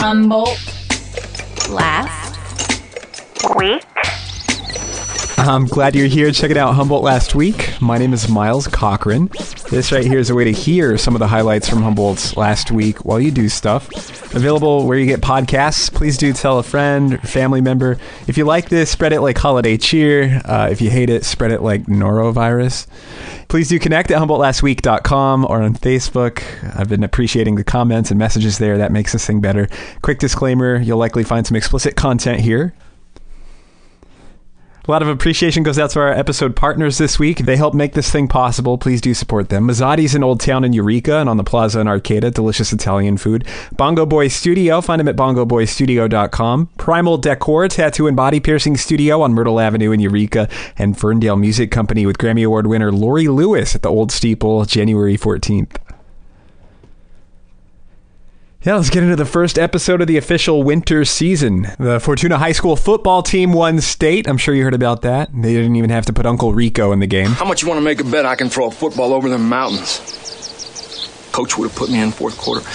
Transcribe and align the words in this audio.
Humboldt 0.00 0.56
last 1.68 2.36
week. 3.56 3.84
I'm 5.36 5.66
glad 5.66 5.96
you're 5.96 6.06
here 6.06 6.30
checking 6.30 6.56
out 6.56 6.74
Humboldt 6.74 7.02
last 7.02 7.34
week. 7.34 7.74
My 7.80 7.98
name 7.98 8.12
is 8.12 8.28
Miles 8.28 8.68
Cochran. 8.68 9.28
This 9.70 9.90
right 9.90 10.04
here 10.04 10.20
is 10.20 10.30
a 10.30 10.36
way 10.36 10.44
to 10.44 10.52
hear 10.52 10.96
some 10.98 11.16
of 11.16 11.18
the 11.18 11.26
highlights 11.26 11.68
from 11.68 11.82
Humboldt's 11.82 12.36
last 12.36 12.70
week 12.70 13.04
while 13.04 13.18
you 13.18 13.32
do 13.32 13.48
stuff. 13.48 13.88
Available 14.34 14.86
where 14.86 14.98
you 14.98 15.06
get 15.06 15.20
podcasts. 15.20 15.92
Please 15.92 16.18
do 16.18 16.32
tell 16.32 16.58
a 16.58 16.62
friend, 16.62 17.20
family 17.22 17.60
member. 17.60 17.98
If 18.26 18.36
you 18.36 18.44
like 18.44 18.68
this, 18.68 18.90
spread 18.90 19.12
it 19.12 19.20
like 19.20 19.38
holiday 19.38 19.76
cheer. 19.76 20.42
Uh, 20.44 20.68
if 20.70 20.80
you 20.80 20.90
hate 20.90 21.08
it, 21.08 21.24
spread 21.24 21.50
it 21.50 21.62
like 21.62 21.84
norovirus. 21.84 22.86
Please 23.48 23.68
do 23.70 23.78
connect 23.78 24.10
at 24.10 24.20
HumboldtLastWeek.com 24.20 25.46
or 25.46 25.62
on 25.62 25.74
Facebook. 25.74 26.42
I've 26.78 26.88
been 26.88 27.02
appreciating 27.02 27.54
the 27.54 27.64
comments 27.64 28.10
and 28.10 28.18
messages 28.18 28.58
there. 28.58 28.76
That 28.76 28.92
makes 28.92 29.12
this 29.12 29.26
thing 29.26 29.40
better. 29.40 29.68
Quick 30.02 30.18
disclaimer 30.18 30.76
you'll 30.76 30.98
likely 30.98 31.24
find 31.24 31.46
some 31.46 31.56
explicit 31.56 31.96
content 31.96 32.40
here. 32.40 32.74
A 34.88 34.90
lot 34.90 35.02
of 35.02 35.08
appreciation 35.08 35.64
goes 35.64 35.78
out 35.78 35.90
to 35.90 36.00
our 36.00 36.08
episode 36.08 36.56
partners 36.56 36.96
this 36.96 37.18
week. 37.18 37.40
They 37.40 37.58
help 37.58 37.74
make 37.74 37.92
this 37.92 38.10
thing 38.10 38.26
possible. 38.26 38.78
Please 38.78 39.02
do 39.02 39.12
support 39.12 39.50
them. 39.50 39.68
Mazzotti's 39.68 40.14
in 40.14 40.24
Old 40.24 40.40
Town 40.40 40.64
in 40.64 40.72
Eureka 40.72 41.16
and 41.16 41.28
on 41.28 41.36
the 41.36 41.44
Plaza 41.44 41.80
in 41.80 41.86
Arcata. 41.86 42.30
Delicious 42.30 42.72
Italian 42.72 43.18
food. 43.18 43.46
Bongo 43.72 44.06
Boy 44.06 44.28
Studio. 44.28 44.80
Find 44.80 44.98
them 44.98 45.08
at 45.08 45.14
bongoboystudio.com. 45.14 46.70
Primal 46.78 47.18
Decor 47.18 47.68
Tattoo 47.68 48.06
and 48.06 48.16
Body 48.16 48.40
Piercing 48.40 48.78
Studio 48.78 49.20
on 49.20 49.34
Myrtle 49.34 49.60
Avenue 49.60 49.92
in 49.92 50.00
Eureka. 50.00 50.48
And 50.78 50.98
Ferndale 50.98 51.36
Music 51.36 51.70
Company 51.70 52.06
with 52.06 52.16
Grammy 52.16 52.46
Award 52.46 52.66
winner 52.66 52.90
Laurie 52.90 53.28
Lewis 53.28 53.74
at 53.74 53.82
the 53.82 53.90
Old 53.90 54.10
Steeple, 54.10 54.64
January 54.64 55.18
14th. 55.18 55.76
Yeah, 58.64 58.74
let's 58.74 58.90
get 58.90 59.04
into 59.04 59.14
the 59.14 59.24
first 59.24 59.56
episode 59.56 60.00
of 60.00 60.08
the 60.08 60.16
official 60.16 60.64
winter 60.64 61.04
season. 61.04 61.68
The 61.78 62.00
Fortuna 62.00 62.38
High 62.38 62.50
School 62.50 62.74
football 62.74 63.22
team 63.22 63.52
won 63.52 63.80
state. 63.80 64.28
I'm 64.28 64.36
sure 64.36 64.52
you 64.52 64.64
heard 64.64 64.74
about 64.74 65.02
that. 65.02 65.30
They 65.32 65.54
didn't 65.54 65.76
even 65.76 65.90
have 65.90 66.06
to 66.06 66.12
put 66.12 66.26
Uncle 66.26 66.52
Rico 66.52 66.90
in 66.90 66.98
the 66.98 67.06
game. 67.06 67.28
How 67.28 67.44
much 67.44 67.62
you 67.62 67.68
want 67.68 67.78
to 67.78 67.84
make 67.84 68.00
a 68.00 68.04
bet 68.04 68.26
I 68.26 68.34
can 68.34 68.48
throw 68.48 68.66
a 68.66 68.70
football 68.72 69.12
over 69.12 69.28
the 69.28 69.38
mountains? 69.38 70.00
Coach 71.30 71.56
would 71.56 71.68
have 71.70 71.78
put 71.78 71.88
me 71.88 72.00
in 72.00 72.10
fourth 72.10 72.36
quarter. 72.36 72.66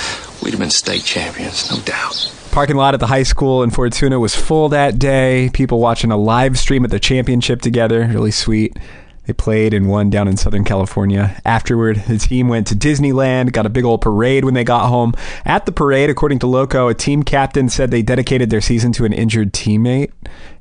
We'd 0.42 0.52
have 0.52 0.60
been 0.62 0.70
state 0.70 1.04
champions, 1.04 1.70
no 1.70 1.78
doubt. 1.84 2.34
Parking 2.52 2.78
lot 2.78 2.94
at 2.94 3.02
the 3.02 3.08
high 3.08 3.24
school 3.24 3.62
in 3.62 3.70
Fortuna 3.70 4.22
was 4.22 4.38
full 4.38 4.70
that 4.70 4.98
day. 4.98 5.50
People 5.52 5.82
watching 5.82 6.12
a 6.12 6.18
live 6.18 6.58
stream 6.58 6.86
at 6.86 6.92
the 6.92 7.00
championship 7.00 7.62
together. 7.62 8.08
Really 8.08 8.32
sweet. 8.32 8.78
They 9.26 9.34
played 9.34 9.74
and 9.74 9.88
won 9.88 10.10
down 10.10 10.28
in 10.28 10.36
Southern 10.36 10.66
California. 10.66 11.40
Afterward, 11.46 12.04
the 12.08 12.18
team 12.18 12.50
went 12.50 12.68
to 12.68 12.76
Disneyland, 12.76 13.54
got 13.54 13.66
a 13.66 13.70
big 13.70 13.86
old 13.86 14.02
parade 14.02 14.44
when 14.44 14.54
they 14.54 14.66
got 14.66 14.90
home. 14.90 15.14
At 15.46 15.66
the 15.66 15.72
parade, 15.72 16.10
according 16.10 16.40
to 16.40 16.48
Loco, 16.48 16.90
a 16.90 16.94
team 16.94 17.24
captain 17.24 17.70
said 17.70 17.90
they 17.90 18.02
dedicated 18.02 18.50
their 18.50 18.60
season 18.62 18.92
to 18.94 19.06
an 19.06 19.14
injured 19.14 19.54
teammate. 19.54 20.12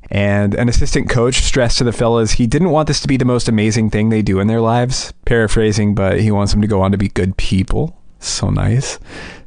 And 0.09 0.53
an 0.53 0.69
assistant 0.69 1.09
coach 1.09 1.41
stressed 1.41 1.79
to 1.79 1.83
the 1.83 1.91
fellas 1.91 2.33
he 2.33 2.47
didn't 2.47 2.69
want 2.69 2.87
this 2.87 2.99
to 3.01 3.07
be 3.07 3.17
the 3.17 3.25
most 3.25 3.49
amazing 3.49 3.89
thing 3.89 4.09
they 4.09 4.21
do 4.21 4.39
in 4.39 4.47
their 4.47 4.61
lives. 4.61 5.13
Paraphrasing, 5.25 5.95
but 5.95 6.19
he 6.19 6.31
wants 6.31 6.53
them 6.53 6.61
to 6.61 6.67
go 6.67 6.81
on 6.81 6.91
to 6.91 6.97
be 6.97 7.09
good 7.09 7.35
people. 7.35 7.99
So 8.19 8.49
nice. 8.49 8.99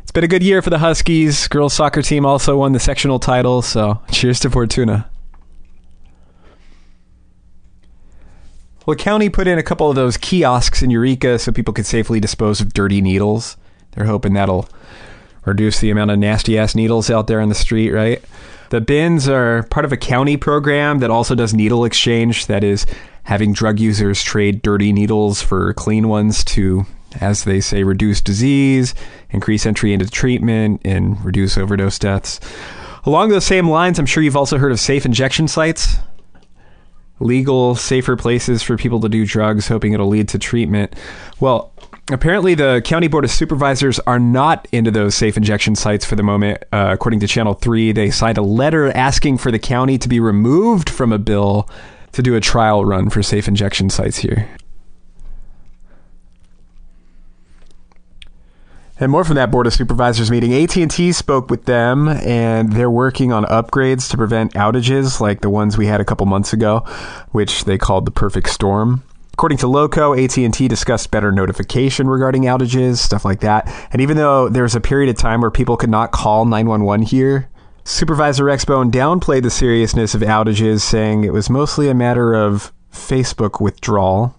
It's 0.03 0.13
been 0.13 0.25
a 0.25 0.29
good 0.29 0.43
year 0.43 0.61
for 0.61 0.71
the 0.71 0.79
Huskies. 0.79 1.49
Girls 1.49 1.73
soccer 1.73 2.03
team 2.03 2.27
also 2.27 2.59
won 2.59 2.73
the 2.73 2.81
sectional 2.81 3.19
title, 3.19 3.63
so 3.63 4.01
cheers 4.11 4.41
to 4.41 4.51
Fortuna. 4.51 5.09
Well, 8.87 8.97
the 8.97 9.03
county 9.03 9.29
put 9.29 9.49
in 9.49 9.59
a 9.59 9.65
couple 9.65 9.91
of 9.91 9.97
those 9.97 10.17
kiosks 10.17 10.81
in 10.81 10.91
Eureka 10.91 11.41
so 11.41 11.51
people 11.51 11.75
could 11.75 11.87
safely 11.87 12.21
dispose 12.21 12.61
of 12.61 12.73
dirty 12.73 13.01
needles. 13.01 13.57
They're 13.91 14.05
hoping 14.05 14.35
that'll 14.35 14.69
reduce 15.45 15.81
the 15.81 15.91
amount 15.91 16.13
of 16.13 16.21
nasty 16.21 16.57
ass 16.57 16.77
needles 16.77 17.11
out 17.11 17.27
there 17.27 17.41
on 17.41 17.49
the 17.49 17.57
street, 17.57 17.91
right? 17.91 18.23
The 18.71 18.81
bins 18.81 19.29
are 19.29 19.65
part 19.65 19.85
of 19.85 19.91
a 19.91 19.97
county 19.97 20.37
program 20.37 21.01
that 21.01 21.11
also 21.11 21.35
does 21.35 21.53
needle 21.53 21.85
exchange, 21.85 22.47
that 22.47 22.63
is, 22.63 22.87
having 23.25 23.53
drug 23.53 23.81
users 23.81 24.23
trade 24.23 24.63
dirty 24.63 24.93
needles 24.93 25.43
for 25.43 25.75
clean 25.75 26.07
ones 26.07 26.45
to, 26.45 26.87
as 27.21 27.43
they 27.43 27.61
say, 27.61 27.83
reduce 27.83 28.21
disease, 28.21 28.95
increase 29.31 29.67
entry 29.67 29.93
into 29.93 30.09
treatment, 30.09 30.81
and 30.85 31.25
reduce 31.25 31.59
overdose 31.59 31.99
deaths. 31.99 32.39
Along 33.05 33.31
those 33.31 33.47
same 33.47 33.69
lines, 33.69 33.99
I'm 33.99 34.07
sure 34.07 34.23
you've 34.23 34.37
also 34.37 34.59
heard 34.59 34.73
of 34.73 34.79
safe 34.79 35.05
injection 35.05 35.49
sites 35.49 35.97
legal, 37.21 37.75
safer 37.75 38.17
places 38.17 38.63
for 38.63 38.77
people 38.77 39.01
to 39.01 39.09
do 39.09 39.27
drugs, 39.27 39.69
hoping 39.69 39.93
it'll 39.93 40.09
lead 40.09 40.29
to 40.29 40.39
treatment. 40.39 40.95
Well, 41.41 41.73
apparently 42.11 42.55
the 42.55 42.83
county 42.85 43.09
board 43.09 43.25
of 43.25 43.31
supervisors 43.31 43.99
are 44.01 44.19
not 44.19 44.69
into 44.73 44.91
those 44.91 45.15
safe 45.15 45.37
injection 45.37 45.75
sites 45.75 46.05
for 46.05 46.17
the 46.17 46.23
moment. 46.23 46.63
Uh, 46.73 46.89
according 46.93 47.21
to 47.21 47.27
Channel 47.27 47.55
3, 47.55 47.93
they 47.93 48.11
signed 48.11 48.39
a 48.39 48.43
letter 48.43 48.91
asking 48.91 49.39
for 49.39 49.51
the 49.51 49.59
county 49.59 49.99
to 49.99 50.09
be 50.09 50.21
removed 50.21 50.91
from 50.91 51.13
a 51.13 51.19
bill 51.19 51.69
to 52.13 52.23
do 52.23 52.35
a 52.35 52.41
trial 52.41 52.85
run 52.85 53.11
for 53.11 53.23
safe 53.23 53.49
injection 53.49 53.91
sites 53.91 54.19
here. 54.19 54.49
And 58.99 59.13
more 59.13 59.25
from 59.25 59.37
that 59.37 59.51
board 59.51 59.67
of 59.67 59.75
supervisors 59.75 60.31
meeting. 60.31 60.55
AT&T 60.55 61.13
spoke 61.13 61.51
with 61.51 61.67
them 61.67 62.09
and 62.09 62.73
they're 62.73 62.91
working 62.91 63.31
on 63.31 63.45
upgrades 63.45 64.11
to 64.11 64.17
prevent 64.17 64.55
outages 64.55 65.21
like 65.21 65.43
the 65.43 65.51
ones 65.51 65.77
we 65.77 65.87
had 65.87 66.01
a 66.01 66.05
couple 66.05 66.25
months 66.25 66.55
ago, 66.55 66.79
which 67.33 67.65
they 67.65 67.77
called 67.77 68.07
the 68.07 68.11
perfect 68.11 68.49
storm. 68.49 69.03
According 69.35 69.59
to 69.59 69.67
Loco, 69.67 70.15
AT&T 70.15 70.67
discussed 70.67 71.11
better 71.11 71.31
notification 71.31 72.09
regarding 72.09 72.45
outages, 72.45 72.97
stuff 72.97 73.23
like 73.23 73.41
that. 73.41 73.69
And 73.93 74.01
even 74.01 74.17
though 74.17 74.49
there 74.49 74.63
was 74.63 74.75
a 74.75 74.81
period 74.81 75.11
of 75.11 75.19
time 75.19 75.43
where 75.43 75.51
people 75.51 75.77
could 75.77 75.91
not 75.91 76.11
call 76.11 76.47
911 76.47 77.05
here, 77.05 77.51
Supervisor 77.85 78.45
Rex 78.45 78.65
Bohn 78.65 78.91
downplayed 78.91 79.43
the 79.43 79.51
seriousness 79.51 80.15
of 80.15 80.23
outages, 80.23 80.81
saying 80.81 81.25
it 81.25 81.35
was 81.35 81.51
mostly 81.51 81.91
a 81.91 81.95
matter 81.95 82.33
of 82.33 82.73
Facebook 82.91 83.61
withdrawal. 83.61 84.35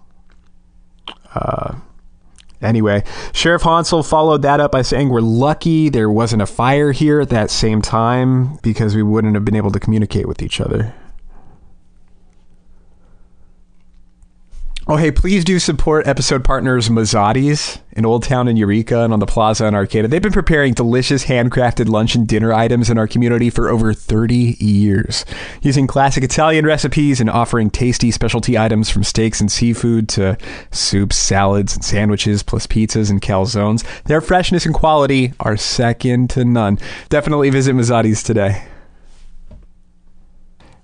Uh, 1.32 1.76
Anyway, 2.60 3.04
Sheriff 3.32 3.62
Honsal 3.62 4.08
followed 4.08 4.42
that 4.42 4.60
up 4.60 4.72
by 4.72 4.82
saying, 4.82 5.08
We're 5.10 5.20
lucky 5.20 5.88
there 5.88 6.10
wasn't 6.10 6.42
a 6.42 6.46
fire 6.46 6.92
here 6.92 7.20
at 7.20 7.28
that 7.30 7.50
same 7.50 7.80
time 7.82 8.56
because 8.62 8.96
we 8.96 9.02
wouldn't 9.02 9.34
have 9.34 9.44
been 9.44 9.56
able 9.56 9.70
to 9.70 9.80
communicate 9.80 10.26
with 10.26 10.42
each 10.42 10.60
other. 10.60 10.92
Oh, 14.90 14.96
hey, 14.96 15.10
please 15.10 15.44
do 15.44 15.58
support 15.58 16.06
episode 16.06 16.42
partners 16.42 16.88
Mazzotti's 16.88 17.78
in 17.92 18.06
Old 18.06 18.22
Town 18.22 18.48
in 18.48 18.56
Eureka 18.56 19.00
and 19.00 19.12
on 19.12 19.20
the 19.20 19.26
Plaza 19.26 19.66
in 19.66 19.74
Arcata. 19.74 20.08
They've 20.08 20.22
been 20.22 20.32
preparing 20.32 20.72
delicious 20.72 21.26
handcrafted 21.26 21.90
lunch 21.90 22.14
and 22.14 22.26
dinner 22.26 22.54
items 22.54 22.88
in 22.88 22.96
our 22.96 23.06
community 23.06 23.50
for 23.50 23.68
over 23.68 23.92
30 23.92 24.56
years, 24.58 25.26
using 25.60 25.86
classic 25.86 26.24
Italian 26.24 26.64
recipes 26.64 27.20
and 27.20 27.28
offering 27.28 27.68
tasty 27.68 28.10
specialty 28.10 28.56
items 28.56 28.88
from 28.88 29.04
steaks 29.04 29.42
and 29.42 29.52
seafood 29.52 30.08
to 30.08 30.38
soups, 30.70 31.16
salads, 31.16 31.74
and 31.74 31.84
sandwiches, 31.84 32.42
plus 32.42 32.66
pizzas 32.66 33.10
and 33.10 33.20
calzones. 33.20 33.84
Their 34.04 34.22
freshness 34.22 34.64
and 34.64 34.74
quality 34.74 35.34
are 35.38 35.58
second 35.58 36.30
to 36.30 36.46
none. 36.46 36.78
Definitely 37.10 37.50
visit 37.50 37.74
Mazzotti's 37.74 38.22
today. 38.22 38.66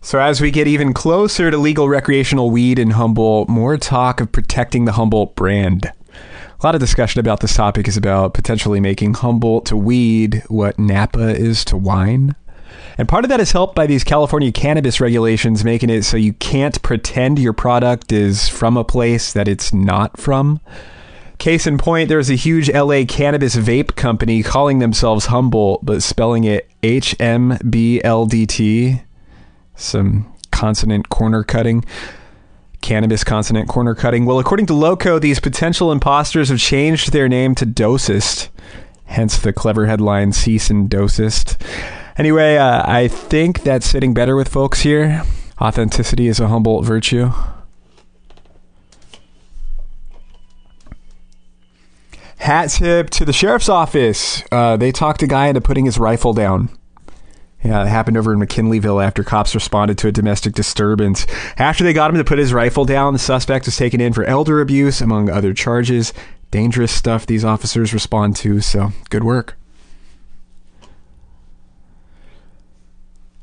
So, 0.04 0.20
as 0.20 0.38
we 0.38 0.50
get 0.50 0.66
even 0.66 0.92
closer 0.92 1.50
to 1.50 1.56
legal 1.56 1.88
recreational 1.88 2.50
weed 2.50 2.78
in 2.78 2.90
Humboldt, 2.90 3.48
more 3.48 3.78
talk 3.78 4.20
of 4.20 4.30
protecting 4.30 4.84
the 4.84 4.92
Humboldt 4.92 5.34
brand. 5.34 5.86
A 5.86 6.66
lot 6.66 6.74
of 6.74 6.80
discussion 6.82 7.20
about 7.20 7.40
this 7.40 7.54
topic 7.54 7.88
is 7.88 7.96
about 7.96 8.34
potentially 8.34 8.80
making 8.80 9.14
Humboldt 9.14 9.64
to 9.66 9.78
weed 9.78 10.42
what 10.48 10.78
Napa 10.78 11.28
is 11.28 11.64
to 11.64 11.78
wine. 11.78 12.34
And 12.98 13.08
part 13.08 13.24
of 13.24 13.30
that 13.30 13.40
is 13.40 13.52
helped 13.52 13.74
by 13.74 13.86
these 13.86 14.04
California 14.04 14.52
cannabis 14.52 15.00
regulations, 15.00 15.64
making 15.64 15.88
it 15.88 16.02
so 16.02 16.18
you 16.18 16.34
can't 16.34 16.82
pretend 16.82 17.38
your 17.38 17.54
product 17.54 18.12
is 18.12 18.46
from 18.46 18.76
a 18.76 18.84
place 18.84 19.32
that 19.32 19.48
it's 19.48 19.72
not 19.72 20.18
from. 20.18 20.60
Case 21.38 21.66
in 21.66 21.78
point, 21.78 22.10
there's 22.10 22.28
a 22.28 22.34
huge 22.34 22.70
LA 22.70 23.04
cannabis 23.08 23.56
vape 23.56 23.96
company 23.96 24.42
calling 24.42 24.80
themselves 24.80 25.26
Humboldt, 25.26 25.82
but 25.82 26.02
spelling 26.02 26.44
it 26.44 26.68
H 26.82 27.16
M 27.18 27.56
B 27.70 28.02
L 28.04 28.26
D 28.26 28.44
T 28.44 29.00
some 29.74 30.32
consonant 30.50 31.08
corner 31.08 31.44
cutting. 31.44 31.84
Cannabis 32.80 33.24
consonant 33.24 33.68
corner 33.68 33.94
cutting. 33.94 34.26
Well, 34.26 34.38
according 34.38 34.66
to 34.66 34.74
Loco, 34.74 35.18
these 35.18 35.40
potential 35.40 35.90
imposters 35.90 36.50
have 36.50 36.58
changed 36.58 37.12
their 37.12 37.28
name 37.28 37.54
to 37.54 37.64
Dosist, 37.64 38.50
hence 39.06 39.38
the 39.38 39.52
clever 39.52 39.86
headline 39.86 40.32
Cease 40.32 40.68
and 40.68 40.90
Dosist. 40.90 41.56
Anyway, 42.18 42.56
uh, 42.56 42.82
I 42.86 43.08
think 43.08 43.62
that's 43.62 43.86
sitting 43.86 44.12
better 44.12 44.36
with 44.36 44.48
folks 44.48 44.80
here. 44.80 45.22
Authenticity 45.60 46.28
is 46.28 46.40
a 46.40 46.48
Humboldt 46.48 46.84
virtue. 46.84 47.32
Hat 52.36 52.68
tip 52.68 53.08
to 53.08 53.24
the 53.24 53.32
sheriff's 53.32 53.70
office. 53.70 54.42
Uh, 54.52 54.76
they 54.76 54.92
talked 54.92 55.22
a 55.22 55.26
guy 55.26 55.46
into 55.46 55.62
putting 55.62 55.86
his 55.86 55.98
rifle 55.98 56.34
down. 56.34 56.68
Yeah, 57.64 57.82
it 57.82 57.88
happened 57.88 58.18
over 58.18 58.34
in 58.34 58.38
McKinleyville 58.38 59.02
after 59.04 59.24
cops 59.24 59.54
responded 59.54 59.96
to 59.98 60.08
a 60.08 60.12
domestic 60.12 60.52
disturbance. 60.52 61.26
After 61.56 61.82
they 61.82 61.94
got 61.94 62.10
him 62.10 62.18
to 62.18 62.24
put 62.24 62.38
his 62.38 62.52
rifle 62.52 62.84
down, 62.84 63.14
the 63.14 63.18
suspect 63.18 63.64
was 63.64 63.76
taken 63.76 64.02
in 64.02 64.12
for 64.12 64.22
elder 64.24 64.60
abuse, 64.60 65.00
among 65.00 65.30
other 65.30 65.54
charges. 65.54 66.12
Dangerous 66.50 66.92
stuff 66.92 67.24
these 67.24 67.44
officers 67.44 67.94
respond 67.94 68.36
to, 68.36 68.60
so 68.60 68.92
good 69.08 69.24
work. 69.24 69.56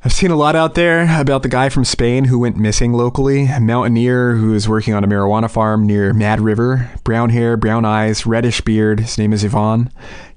I've 0.04 0.14
seen 0.14 0.32
a 0.32 0.36
lot 0.36 0.56
out 0.56 0.74
there 0.76 1.20
about 1.20 1.44
the 1.44 1.50
guy 1.50 1.70
from 1.70 1.86
Spain 1.86 2.26
who 2.26 2.40
went 2.40 2.58
missing 2.58 2.94
locally, 2.94 3.46
a 3.46 3.60
mountaineer 3.60 4.36
who 4.36 4.54
is 4.54 4.70
working 4.70 4.94
on 4.94 5.04
a 5.04 5.08
marijuana 5.08 5.50
farm 5.50 5.86
near 5.86 6.14
Mad 6.14 6.42
River. 6.42 6.92
Brown 7.04 7.30
hair, 7.30 7.56
brown 7.58 7.86
eyes, 7.86 8.26
reddish 8.26 8.62
beard. 8.62 9.00
His 9.00 9.18
name 9.18 9.34
is 9.34 9.46
Ivan. 9.46 9.92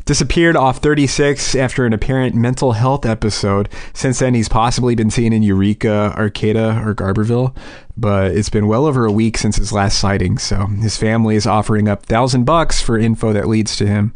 Disappeared 0.07 0.55
off 0.55 0.79
36 0.79 1.55
after 1.55 1.87
an 1.87 1.95
apparent 1.95 2.35
mental 2.35 2.73
health 2.73 3.07
episode. 3.07 3.71
Since 3.95 4.19
then, 4.19 4.35
he's 4.35 4.51
possibly 4.51 4.95
been 4.95 5.11
seen 5.11 5.33
in 5.33 5.43
Eureka, 5.43 6.13
Arcata, 6.15 6.83
or 6.85 6.95
Garberville, 6.95 7.57
but 7.97 8.33
it's 8.33 8.51
been 8.51 8.67
well 8.67 8.85
over 8.85 9.07
a 9.07 9.13
week 9.13 9.39
since 9.39 9.57
his 9.57 9.73
last 9.73 9.99
sighting, 9.99 10.37
so 10.37 10.67
his 10.67 10.99
family 10.99 11.37
is 11.37 11.47
offering 11.47 11.89
up 11.89 12.05
thousand 12.05 12.45
bucks 12.45 12.83
for 12.83 12.99
info 12.99 13.33
that 13.33 13.49
leads 13.49 13.77
to 13.77 13.87
him. 13.87 14.15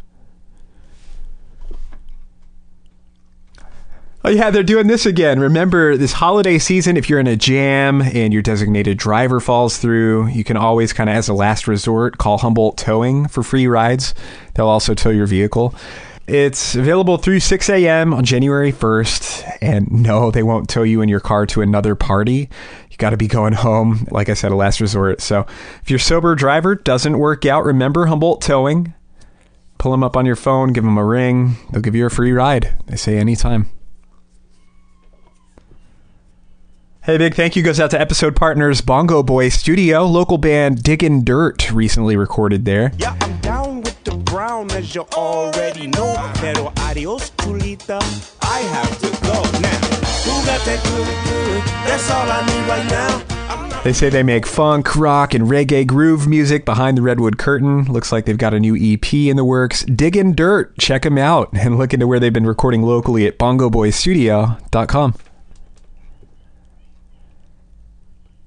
Oh 4.21 4.29
yeah, 4.29 4.49
they're 4.49 4.63
doing 4.63 4.87
this 4.87 5.05
again. 5.05 5.39
Remember 5.39 5.95
this 5.95 6.11
holiday 6.11 6.59
season, 6.59 6.97
if 6.97 7.09
you're 7.09 7.21
in 7.21 7.27
a 7.27 7.37
jam 7.37 8.01
and 8.01 8.33
your 8.33 8.41
designated 8.41 8.97
driver 8.97 9.39
falls 9.39 9.77
through, 9.77 10.27
you 10.27 10.43
can 10.43 10.57
always 10.57 10.91
kind 10.91 11.09
of 11.09 11.15
as 11.15 11.29
a 11.29 11.33
last 11.33 11.69
resort 11.69 12.17
call 12.17 12.37
Humboldt 12.37 12.77
Towing 12.77 13.29
for 13.29 13.43
free 13.43 13.65
rides. 13.65 14.13
They'll 14.55 14.67
also 14.67 14.93
tow 14.93 15.09
your 15.09 15.25
vehicle. 15.25 15.73
It's 16.27 16.75
available 16.75 17.17
through 17.17 17.39
6 17.39 17.69
a.m. 17.69 18.13
on 18.13 18.25
January 18.25 18.73
1st. 18.73 19.57
And 19.61 19.89
no, 19.89 20.31
they 20.31 20.43
won't 20.43 20.69
tow 20.69 20.83
you 20.83 21.01
in 21.01 21.07
your 21.07 21.21
car 21.21 21.45
to 21.47 21.61
another 21.61 21.95
party. 21.95 22.49
You 22.91 22.97
got 22.97 23.11
to 23.11 23.17
be 23.17 23.27
going 23.27 23.53
home, 23.53 24.05
like 24.11 24.27
I 24.27 24.33
said, 24.33 24.51
a 24.51 24.55
last 24.55 24.81
resort. 24.81 25.21
So 25.21 25.45
if 25.81 25.89
your 25.89 25.97
sober 25.97 26.35
driver 26.35 26.75
doesn't 26.75 27.17
work 27.17 27.45
out, 27.45 27.63
remember 27.63 28.07
Humboldt 28.07 28.41
Towing. 28.41 28.93
Pull 29.77 29.91
them 29.91 30.03
up 30.03 30.17
on 30.17 30.25
your 30.25 30.35
phone, 30.35 30.73
give 30.73 30.83
them 30.83 30.97
a 30.97 31.05
ring. 31.05 31.55
They'll 31.71 31.81
give 31.81 31.95
you 31.95 32.05
a 32.05 32.09
free 32.09 32.33
ride. 32.33 32.75
They 32.87 32.97
say 32.97 33.17
anytime. 33.17 33.71
Hey, 37.01 37.17
big 37.17 37.33
thank 37.33 37.55
you 37.55 37.63
goes 37.63 37.79
out 37.79 37.91
to 37.91 37.99
episode 37.99 38.35
partners 38.35 38.81
Bongo 38.81 39.23
Boy 39.23 39.47
Studio, 39.47 40.03
local 40.05 40.37
band 40.37 40.83
Diggin' 40.83 41.23
Dirt 41.23 41.71
recently 41.71 42.17
recorded 42.17 42.65
there. 42.65 42.91
Yeah, 42.97 43.15
I'm 43.21 43.37
down 43.37 43.81
with 43.81 44.03
the 44.03 44.17
brown 44.17 44.69
as 44.71 44.93
you 44.93 45.03
already 45.13 45.87
know. 45.87 46.13
Pero 46.35 46.73
adios, 46.77 47.29
chulita. 47.37 48.01
I 48.43 48.59
have 48.59 48.99
to 48.99 49.07
go 49.23 49.41
now. 49.61 49.79
Who 50.25 50.45
got 50.45 50.59
that 50.65 50.83
good, 50.83 51.07
good? 51.29 51.63
That's 51.89 52.11
all 52.11 52.29
I 52.29 52.45
need 52.45 52.67
right 52.67 52.85
now. 52.91 53.81
They 53.83 53.93
say 53.93 54.09
they 54.09 54.21
make 54.23 54.45
funk, 54.45 54.93
rock, 54.97 55.33
and 55.33 55.45
reggae 55.45 55.87
groove 55.87 56.27
music 56.27 56.65
behind 56.65 56.97
the 56.97 57.01
Redwood 57.01 57.37
Curtain. 57.37 57.85
Looks 57.85 58.11
like 58.11 58.25
they've 58.25 58.37
got 58.37 58.53
a 58.53 58.59
new 58.59 58.75
EP 58.75 59.13
in 59.13 59.37
the 59.37 59.45
works. 59.45 59.85
Diggin' 59.85 60.35
Dirt. 60.35 60.77
Check 60.77 61.03
them 61.03 61.17
out 61.17 61.49
and 61.53 61.77
look 61.77 61.93
into 61.93 62.07
where 62.07 62.19
they've 62.19 62.33
been 62.33 62.45
recording 62.45 62.81
locally 62.81 63.25
at 63.25 63.39
bongoboystudio.com. 63.39 65.13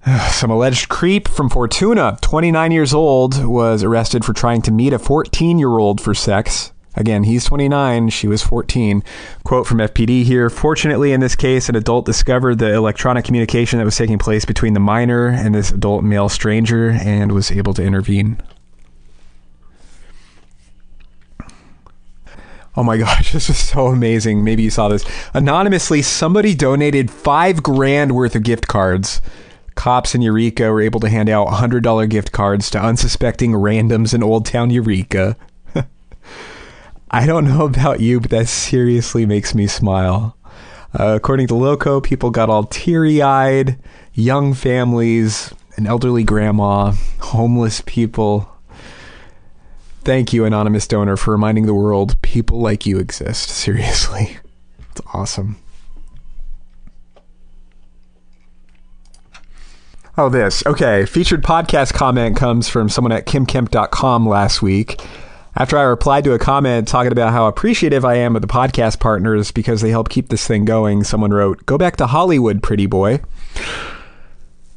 Some 0.31 0.51
alleged 0.51 0.89
creep 0.89 1.29
from 1.29 1.49
Fortuna, 1.49 2.19
29 2.23 2.73
years 2.73 2.93
old, 2.93 3.45
was 3.45 3.85
arrested 3.85 4.25
for 4.25 4.33
trying 4.33 4.61
to 4.63 4.73
meet 4.73 4.93
a 4.93 4.99
14 4.99 5.59
year 5.59 5.79
old 5.79 6.01
for 6.01 6.13
sex. 6.13 6.73
Again, 6.95 7.25
he's 7.25 7.45
29, 7.45 8.11
she 8.11 8.27
was 8.27 8.43
14. 8.43 9.03
Quote 9.45 9.67
from 9.67 9.79
FPD 9.79 10.25
here 10.25 10.51
Fortunately, 10.51 11.13
in 11.13 11.21
this 11.21 11.37
case, 11.37 11.69
an 11.69 11.77
adult 11.77 12.05
discovered 12.05 12.59
the 12.59 12.75
electronic 12.75 13.25
communication 13.25 13.79
that 13.79 13.85
was 13.85 13.97
taking 13.97 14.19
place 14.19 14.45
between 14.45 14.75
the 14.75 14.81
minor 14.81 15.29
and 15.29 15.55
this 15.55 15.71
adult 15.71 16.03
male 16.03 16.29
stranger 16.29 16.91
and 16.91 17.33
was 17.33 17.53
able 17.53 17.73
to 17.75 17.83
intervene. 17.83 18.43
Oh 22.75 22.83
my 22.83 22.97
gosh, 22.99 23.33
this 23.33 23.49
is 23.49 23.57
so 23.57 23.87
amazing. 23.87 24.43
Maybe 24.43 24.65
you 24.65 24.71
saw 24.71 24.89
this. 24.89 25.05
Anonymously, 25.33 26.03
somebody 26.03 26.55
donated 26.55 27.11
five 27.11 27.63
grand 27.63 28.17
worth 28.17 28.35
of 28.35 28.43
gift 28.43 28.67
cards 28.67 29.23
Cops 29.75 30.15
in 30.15 30.23
Eureka 30.23 30.71
were 30.71 30.81
able 30.81 31.01
to 31.01 31.09
hand 31.09 31.29
out 31.29 31.49
$100 31.49 32.09
gift 32.09 32.33
cards 32.33 32.71
to 32.71 32.83
unsuspecting 32.83 33.53
randoms 33.53 34.15
in 34.15 34.23
Old 34.23 34.47
Town 34.47 34.71
Eureka. 34.71 35.37
I 37.11 37.27
don't 37.27 37.47
know 37.47 37.67
about 37.67 38.01
you, 38.01 38.21
but 38.21 38.31
that 38.31 38.49
seriously 38.49 39.27
makes 39.27 39.55
me 39.55 39.67
smile. 39.67 40.37
Uh, 40.99 41.15
according 41.17 41.47
to 41.49 41.55
Loco, 41.55 42.01
people 42.01 42.31
got 42.31 42.51
all 42.51 42.65
teary 42.65 43.23
eyed, 43.23 43.79
young 44.13 44.53
families, 44.53 45.55
an 45.77 45.87
elderly 45.87 46.23
grandma, 46.23 46.93
homeless 47.21 47.83
people. 47.87 48.49
Thank 50.05 50.33
you, 50.33 50.45
anonymous 50.45 50.87
donor, 50.87 51.17
for 51.17 51.31
reminding 51.31 51.67
the 51.67 51.75
world 51.75 52.21
people 52.23 52.61
like 52.61 52.85
you 52.85 52.99
exist. 52.99 53.49
Seriously. 53.51 54.37
It's 54.91 55.01
awesome. 55.15 55.57
Oh, 60.17 60.29
this. 60.29 60.63
Okay. 60.67 61.07
Featured 61.07 61.43
podcast 61.43 61.95
comment 61.95 62.37
comes 62.37 62.69
from 62.69 62.91
someone 62.91 63.13
at 63.13 63.27
kymkemp.com 63.27 64.29
last 64.29 64.61
week. 64.61 65.01
After 65.57 65.79
I 65.79 65.83
replied 65.83 66.25
to 66.25 66.35
a 66.35 66.39
comment 66.39 66.87
talking 66.87 67.13
about 67.13 67.33
how 67.33 67.47
appreciative 67.47 68.05
I 68.05 68.17
am 68.17 68.37
of 68.37 68.43
the 68.43 68.49
podcast 68.49 69.01
partners 69.01 69.51
because 69.51 69.81
they 69.81 69.91
help 69.91 70.11
keep 70.11 70.29
this 70.29 70.47
thing 70.47 70.67
going, 70.67 71.05
someone 71.05 71.31
wrote, 71.31 71.65
Go 71.65 71.79
back 71.79 71.97
to 71.97 72.07
Hollywood, 72.07 72.63
pretty 72.63 72.87
boy. 72.87 73.21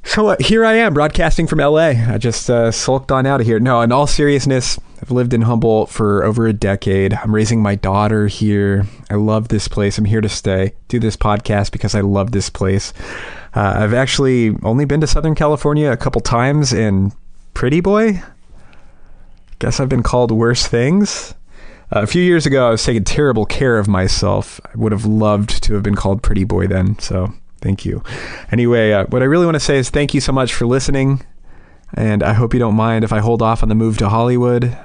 So 0.06 0.28
uh, 0.28 0.36
here 0.40 0.64
I 0.64 0.74
am 0.74 0.94
broadcasting 0.94 1.48
from 1.48 1.60
LA. 1.60 1.90
I 1.90 2.18
just 2.18 2.50
uh, 2.50 2.72
sulked 2.72 3.12
on 3.12 3.26
out 3.26 3.42
of 3.42 3.48
here. 3.48 3.60
No, 3.60 3.82
in 3.82 3.92
all 3.92 4.08
seriousness, 4.08 4.80
I've 5.02 5.12
lived 5.12 5.34
in 5.34 5.42
Humboldt 5.42 5.90
for 5.90 6.24
over 6.24 6.46
a 6.46 6.54
decade. 6.54 7.14
I'm 7.14 7.34
raising 7.36 7.62
my 7.62 7.76
daughter 7.76 8.28
here. 8.28 8.86
I 9.10 9.16
love 9.16 9.48
this 9.50 9.68
place. 9.68 9.98
I'm 9.98 10.06
here 10.06 10.22
to 10.22 10.30
stay. 10.30 10.74
Do 10.88 11.00
this 11.00 11.18
podcast 11.18 11.72
because 11.72 11.96
I 11.96 12.02
love 12.02 12.32
this 12.32 12.50
place. 12.50 12.94
Uh, 13.56 13.74
I've 13.78 13.94
actually 13.94 14.56
only 14.64 14.84
been 14.84 15.00
to 15.02 15.08
Southern 15.08 15.34
California 15.34 15.90
a 15.92 15.98
couple 15.98 16.20
times, 16.20 16.74
and 16.74 17.14
Pretty 17.54 17.80
Boy. 17.80 18.22
Guess 19.60 19.80
I've 19.80 19.90
been 19.90 20.04
called 20.04 20.32
worse 20.32 20.68
things. 20.68 21.34
Uh, 21.96 22.02
a 22.02 22.08
few 22.08 22.22
years 22.22 22.46
ago, 22.46 22.68
I 22.68 22.72
was 22.72 22.84
taking 22.84 23.06
terrible 23.06 23.46
care 23.46 23.78
of 23.78 23.88
myself. 23.88 24.60
I 24.66 24.72
would 24.76 24.92
have 24.92 25.06
loved 25.06 25.64
to 25.64 25.74
have 25.76 25.84
been 25.84 25.96
called 25.96 26.22
Pretty 26.22 26.44
Boy 26.44 26.68
then, 26.68 27.00
so 27.00 27.34
thank 27.62 27.86
you. 27.86 28.04
Anyway, 28.52 28.92
uh, 28.92 29.06
what 29.06 29.22
I 29.22 29.26
really 29.26 29.46
want 29.46 29.56
to 29.56 29.62
say 29.62 29.78
is 29.78 29.90
thank 29.90 30.14
you 30.14 30.20
so 30.20 30.34
much 30.34 30.54
for 30.54 30.66
listening, 30.66 31.26
and 31.94 32.24
I 32.24 32.34
hope 32.34 32.54
you 32.54 32.60
don't 32.60 32.76
mind 32.76 33.06
if 33.06 33.14
I 33.14 33.20
hold 33.20 33.42
off 33.42 33.64
on 33.64 33.70
the 33.70 33.76
move 33.76 33.98
to 34.00 34.10
Hollywood. 34.10 34.78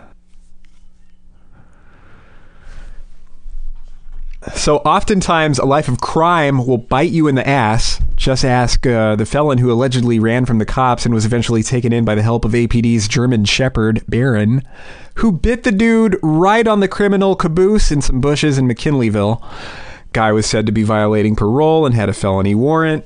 So, 4.55 4.79
oftentimes, 4.79 5.59
a 5.59 5.65
life 5.65 5.89
of 5.89 6.01
crime 6.01 6.67
will 6.67 6.79
bite 6.79 7.11
you 7.11 7.29
in 7.29 7.35
the 7.35 7.47
ass. 7.47 8.01
Just 8.17 8.45
ask 8.45 8.87
uh, 8.87 9.17
the 9.17 9.27
felon 9.27 9.59
who 9.59 9.73
allegedly 9.73 10.19
ran 10.19 10.45
from 10.45 10.59
the 10.59 10.67
cops 10.67 11.05
and 11.05 11.15
was 11.15 11.25
eventually 11.25 11.63
taken 11.63 11.93
in 11.93 12.05
by 12.05 12.15
the 12.15 12.23
help 12.23 12.45
of 12.45 12.53
APD's 12.53 13.09
German 13.09 13.45
Shepherd, 13.45 14.03
Baron, 14.09 14.63
who 15.15 15.33
bit 15.33 15.63
the 15.63 15.73
dude 15.73 16.19
right 16.23 16.67
on 16.67 16.81
the 16.81 16.89
criminal 16.89 17.35
caboose 17.35 17.91
in 17.91 18.03
some 18.03 18.21
bushes 18.21 18.59
in 18.59 18.69
McKinleyville. 18.69 19.43
Guy 20.13 20.33
was 20.33 20.47
said 20.47 20.67
to 20.67 20.73
be 20.73 20.83
violating 20.83 21.37
parole 21.37 21.87
and 21.87 21.95
had 21.95 22.09
a 22.09 22.13
felony 22.13 22.55
warrant. 22.55 23.05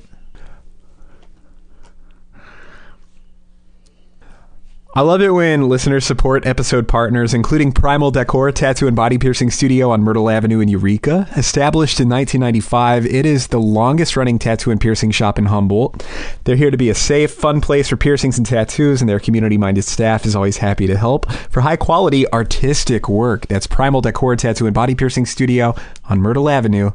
I 4.97 5.01
love 5.01 5.21
it 5.21 5.31
when 5.31 5.67
listeners 5.67 6.05
support 6.05 6.45
episode 6.45 6.87
partners, 6.87 7.33
including 7.33 7.73
Primal 7.73 8.11
Decor 8.11 8.53
Tattoo 8.53 8.87
and 8.87 8.95
Body 8.95 9.17
Piercing 9.17 9.51
Studio 9.51 9.91
on 9.91 10.01
Myrtle 10.01 10.29
Avenue 10.29 10.61
in 10.61 10.69
Eureka. 10.69 11.27
Established 11.35 11.99
in 11.99 12.07
1995, 12.07 13.05
it 13.05 13.25
is 13.25 13.47
the 13.47 13.59
longest 13.59 14.15
running 14.15 14.39
tattoo 14.39 14.71
and 14.71 14.79
piercing 14.79 15.11
shop 15.11 15.37
in 15.37 15.47
Humboldt. 15.47 16.01
They're 16.45 16.55
here 16.55 16.71
to 16.71 16.77
be 16.77 16.89
a 16.89 16.95
safe, 16.95 17.33
fun 17.33 17.59
place 17.59 17.89
for 17.89 17.97
piercings 17.97 18.37
and 18.37 18.47
tattoos, 18.47 19.01
and 19.01 19.09
their 19.09 19.19
community 19.19 19.57
minded 19.57 19.83
staff 19.83 20.25
is 20.25 20.33
always 20.33 20.55
happy 20.55 20.87
to 20.87 20.95
help 20.95 21.29
for 21.49 21.59
high 21.59 21.75
quality 21.75 22.25
artistic 22.31 23.09
work. 23.09 23.47
That's 23.47 23.67
Primal 23.67 23.99
Decor 23.99 24.37
Tattoo 24.37 24.65
and 24.65 24.73
Body 24.73 24.95
Piercing 24.95 25.25
Studio 25.25 25.75
on 26.05 26.21
Myrtle 26.21 26.47
Avenue 26.47 26.91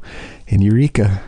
in 0.46 0.62
Eureka. 0.62 1.20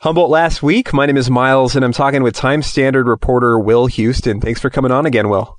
Humboldt 0.00 0.30
last 0.30 0.62
week. 0.62 0.94
My 0.94 1.04
name 1.04 1.18
is 1.18 1.28
Miles, 1.28 1.76
and 1.76 1.84
I'm 1.84 1.92
talking 1.92 2.22
with 2.22 2.34
Time 2.34 2.62
Standard 2.62 3.06
reporter 3.06 3.58
Will 3.58 3.84
Houston. 3.84 4.40
Thanks 4.40 4.58
for 4.58 4.70
coming 4.70 4.90
on 4.90 5.04
again, 5.04 5.28
Will. 5.28 5.58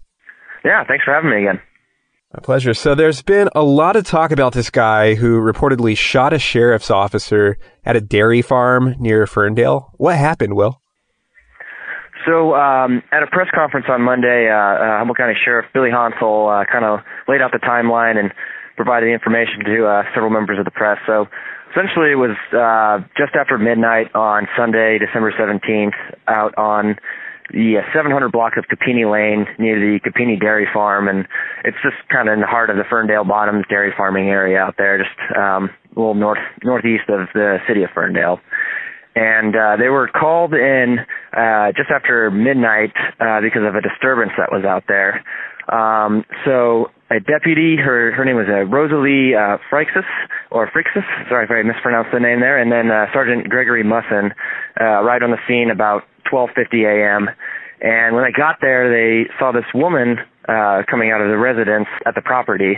Yeah, 0.66 0.84
thanks 0.84 1.06
for 1.06 1.14
having 1.14 1.30
me 1.30 1.48
again. 1.48 1.62
My 2.34 2.40
pleasure. 2.42 2.74
So 2.74 2.96
there's 2.96 3.22
been 3.22 3.50
a 3.54 3.62
lot 3.62 3.96
of 3.96 4.04
talk 4.04 4.32
about 4.32 4.54
this 4.54 4.72
guy 4.72 5.14
who 5.14 5.40
reportedly 5.40 5.96
shot 5.96 6.34
a 6.34 6.40
sheriff's 6.40 6.90
officer 6.90 7.60
at 7.86 7.96
a 7.96 8.02
dairy 8.02 8.42
farm 8.42 8.96
near 8.98 9.28
Ferndale. 9.28 9.92
What 9.98 10.18
happened, 10.18 10.56
Will? 10.56 10.82
So 12.26 12.56
um, 12.56 13.04
at 13.12 13.22
a 13.22 13.28
press 13.28 13.48
conference 13.54 13.86
on 13.90 14.02
Monday, 14.02 14.50
uh, 14.50 14.56
uh, 14.56 14.98
Humboldt 14.98 15.18
County 15.18 15.36
Sheriff 15.46 15.68
Billy 15.72 15.90
Honsal 15.92 16.50
uh, 16.50 16.66
kind 16.66 16.84
of 16.84 17.02
laid 17.28 17.42
out 17.42 17.52
the 17.52 17.60
timeline 17.60 18.18
and 18.18 18.34
provided 18.76 19.06
the 19.06 19.14
information 19.14 19.64
to 19.66 19.86
uh, 19.86 20.04
several 20.16 20.32
members 20.32 20.58
of 20.58 20.66
the 20.66 20.72
press. 20.72 20.98
So 21.06 21.28
essentially 21.72 22.12
it 22.12 22.20
was 22.20 22.36
uh, 22.52 23.00
just 23.18 23.36
after 23.36 23.58
midnight 23.58 24.14
on 24.16 24.48
Sunday, 24.58 25.00
December 25.00 25.32
17th, 25.32 25.96
out 26.28 26.54
on 26.58 26.96
the 27.52 27.80
uh, 27.80 27.94
700 27.94 28.32
block 28.32 28.54
of 28.58 28.66
Capini 28.66 29.10
Lane 29.10 29.46
near 29.60 29.80
the 29.80 30.00
Capini 30.00 30.40
Dairy 30.40 30.68
Farm, 30.72 31.08
and 31.08 31.28
it's 31.66 31.78
just 31.84 31.96
kind 32.10 32.30
of 32.30 32.34
in 32.34 32.40
the 32.40 32.48
heart 32.48 32.70
of 32.70 32.78
the 32.78 32.84
Ferndale 32.90 33.24
Bottoms 33.26 33.66
dairy 33.70 33.94
farming 33.96 34.30
area 34.30 34.60
out 34.60 34.76
there, 34.78 34.98
just 34.98 35.38
um, 35.38 35.70
a 35.96 36.00
little 36.00 36.16
north 36.16 36.40
northeast 36.64 37.10
of 37.10 37.28
the 37.34 37.58
city 37.68 37.84
of 37.84 37.90
Ferndale. 37.94 38.40
And 39.14 39.56
uh, 39.56 39.76
they 39.78 39.90
were 39.90 40.08
called 40.08 40.54
in 40.54 41.00
uh, 41.36 41.74
just 41.76 41.92
after 41.94 42.32
midnight 42.32 42.94
uh, 43.20 43.42
because 43.42 43.64
of 43.68 43.76
a 43.76 43.82
disturbance 43.82 44.32
that 44.38 44.52
was 44.52 44.64
out 44.64 44.86
there. 44.88 45.22
Um, 45.68 46.24
so 46.46 46.92
a 47.10 47.20
deputy, 47.20 47.76
her 47.76 48.14
her 48.14 48.24
name 48.24 48.38
was 48.38 48.48
uh, 48.48 48.64
Rosalie 48.64 49.36
uh, 49.36 49.58
Freixus 49.70 50.08
or 50.52 50.70
Frixus. 50.70 51.08
Sorry 51.30 51.46
if 51.46 51.52
I 51.52 51.64
mispronounced 51.64 52.12
the 52.14 52.20
name 52.20 52.42
there. 52.42 52.60
And 52.60 52.72
then 52.72 52.92
uh, 52.92 53.08
Sergeant 53.14 53.50
Gregory 53.50 53.84
Musson 53.84 54.32
uh, 54.80 55.02
arrived 55.02 55.24
on 55.24 55.32
the 55.32 55.42
scene 55.48 55.72
about 55.72 56.04
12:50 56.32 56.86
a.m. 56.86 57.30
And 57.82 58.16
when 58.16 58.24
they 58.24 58.32
got 58.32 58.58
there, 58.62 58.92
they 58.92 59.28
saw 59.40 59.52
this 59.52 59.66
woman 59.74 60.18
uh, 60.48 60.84
coming 60.90 61.10
out 61.12 61.22
of 61.22 61.30
the 61.30 61.38
residence 61.38 61.88
at 62.06 62.14
the 62.14 62.22
property, 62.22 62.78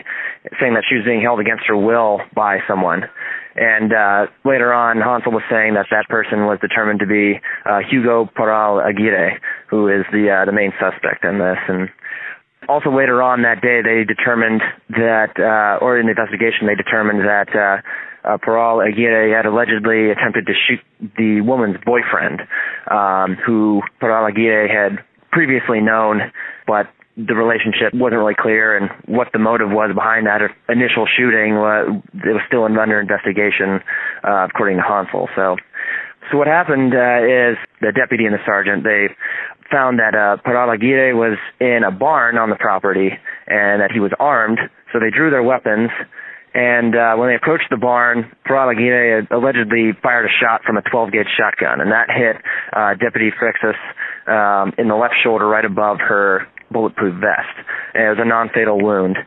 saying 0.60 0.74
that 0.76 0.84
she 0.88 0.96
was 0.96 1.04
being 1.04 1.22
held 1.22 1.40
against 1.40 1.66
her 1.68 1.76
will 1.76 2.22
by 2.36 2.60
someone. 2.68 3.04
And 3.56 3.94
uh, 3.94 4.26
later 4.46 4.74
on, 4.74 4.98
Honsal 4.98 5.32
was 5.32 5.44
saying 5.50 5.76
that 5.76 5.86
that 5.92 6.08
person 6.10 6.46
was 6.46 6.58
determined 6.60 7.00
to 7.02 7.06
be 7.06 7.40
uh, 7.66 7.80
Hugo 7.90 8.30
Parral 8.36 8.82
Aguirre, 8.82 9.40
who 9.70 9.88
is 9.90 10.06
the 10.12 10.32
uh, 10.32 10.46
the 10.46 10.52
main 10.52 10.72
suspect 10.80 11.24
in 11.24 11.38
this. 11.38 11.60
And 11.68 11.90
also 12.70 12.90
later 12.90 13.22
on 13.22 13.44
that 13.44 13.62
day, 13.62 13.82
they 13.82 14.04
determined 14.04 14.62
that, 14.90 15.34
uh, 15.40 15.84
or 15.84 16.00
in 16.00 16.06
the 16.06 16.12
investigation, 16.12 16.68
they 16.68 16.76
determined 16.76 17.22
that 17.22 17.50
uh, 17.56 17.82
uh, 18.28 18.38
Parral 18.38 18.86
Aguirre 18.86 19.36
had 19.36 19.46
allegedly 19.46 20.12
attempted 20.12 20.46
to 20.48 20.54
shoot 20.54 20.80
the 21.18 21.42
woman's 21.42 21.78
boyfriend, 21.86 22.42
um, 22.90 23.38
who 23.46 23.82
Parral 24.02 24.30
Aguirre 24.30 24.68
had 24.68 25.04
previously 25.32 25.82
known, 25.82 26.32
but 26.68 26.88
the 27.18 27.36
relationship 27.36 27.94
wasn't 27.94 28.18
really 28.18 28.34
clear 28.38 28.76
and 28.76 28.90
what 29.06 29.28
the 29.34 29.40
motive 29.40 29.70
was 29.70 29.94
behind 29.94 30.26
that 30.26 30.42
initial 30.68 31.06
shooting 31.06 31.54
was 31.54 32.02
it 32.14 32.34
was 32.34 32.42
still 32.48 32.66
under 32.66 33.00
investigation 33.00 33.82
uh, 34.24 34.50
according 34.50 34.78
to 34.78 34.84
Honsal. 34.84 35.28
So 35.36 35.56
so 36.32 36.38
what 36.38 36.48
happened 36.48 36.94
uh, 36.96 37.22
is 37.22 37.58
the 37.82 37.92
deputy 37.94 38.26
and 38.26 38.34
the 38.34 38.42
sergeant 38.46 38.84
they 38.84 39.14
found 39.72 40.00
that 40.00 40.16
uh, 40.16 40.38
Parral 40.46 40.70
was 41.16 41.38
in 41.60 41.84
a 41.86 41.92
barn 41.92 42.38
on 42.38 42.50
the 42.50 42.56
property 42.56 43.10
and 43.48 43.82
that 43.82 43.92
he 43.92 44.00
was 44.00 44.12
armed. 44.20 44.60
So 44.92 45.00
they 45.00 45.10
drew 45.10 45.30
their 45.30 45.44
weapons 45.44 45.90
and 46.54 46.96
uh, 46.96 47.16
when 47.16 47.30
they 47.30 47.36
approached 47.36 47.70
the 47.72 47.78
barn, 47.78 48.32
Parral 48.46 48.72
Aguirre 48.72 49.26
allegedly 49.32 49.92
fired 50.04 50.30
a 50.30 50.34
shot 50.40 50.62
from 50.64 50.78
a 50.78 50.84
12 50.84 51.12
gauge 51.12 51.28
shotgun, 51.36 51.82
and 51.82 51.92
that 51.92 52.10
hit 52.14 52.38
uh, 52.72 52.94
Deputy 52.94 53.32
Frixus 53.34 53.78
um, 54.30 54.72
in 54.78 54.88
the 54.88 54.96
left 54.96 55.16
shoulder, 55.24 55.48
right 55.48 55.66
above 55.66 55.98
her 56.00 56.48
bulletproof 56.72 57.16
vest. 57.16 57.58
And 57.96 58.06
it 58.06 58.10
was 58.10 58.20
a 58.22 58.26
non-fatal 58.26 58.80
wound. 58.80 59.18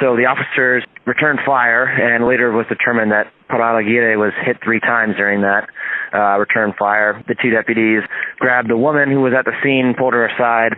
So 0.00 0.16
the 0.16 0.26
officers 0.26 0.84
returned 1.06 1.40
fire, 1.46 1.84
and 1.86 2.26
later 2.26 2.52
was 2.52 2.66
determined 2.68 3.10
that 3.12 3.32
Parral 3.48 3.80
Aguirre 3.80 4.16
was 4.16 4.32
hit 4.44 4.58
three 4.62 4.80
times 4.80 5.16
during 5.16 5.40
that 5.42 5.68
uh, 6.12 6.36
return 6.38 6.74
fire. 6.78 7.24
The 7.26 7.36
two 7.40 7.50
deputies 7.50 8.02
grabbed 8.38 8.68
the 8.68 8.76
woman 8.76 9.10
who 9.10 9.20
was 9.20 9.32
at 9.36 9.44
the 9.44 9.56
scene, 9.62 9.94
pulled 9.96 10.14
her 10.14 10.26
aside, 10.26 10.76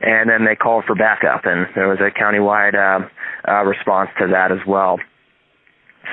and 0.00 0.30
then 0.30 0.44
they 0.44 0.56
called 0.56 0.84
for 0.86 0.94
backup, 0.94 1.44
and 1.44 1.66
there 1.74 1.88
was 1.88 1.98
a 2.00 2.10
countywide 2.10 2.74
uh, 2.74 3.06
uh, 3.50 3.64
response 3.64 4.10
to 4.18 4.28
that 4.28 4.52
as 4.52 4.60
well. 4.66 4.98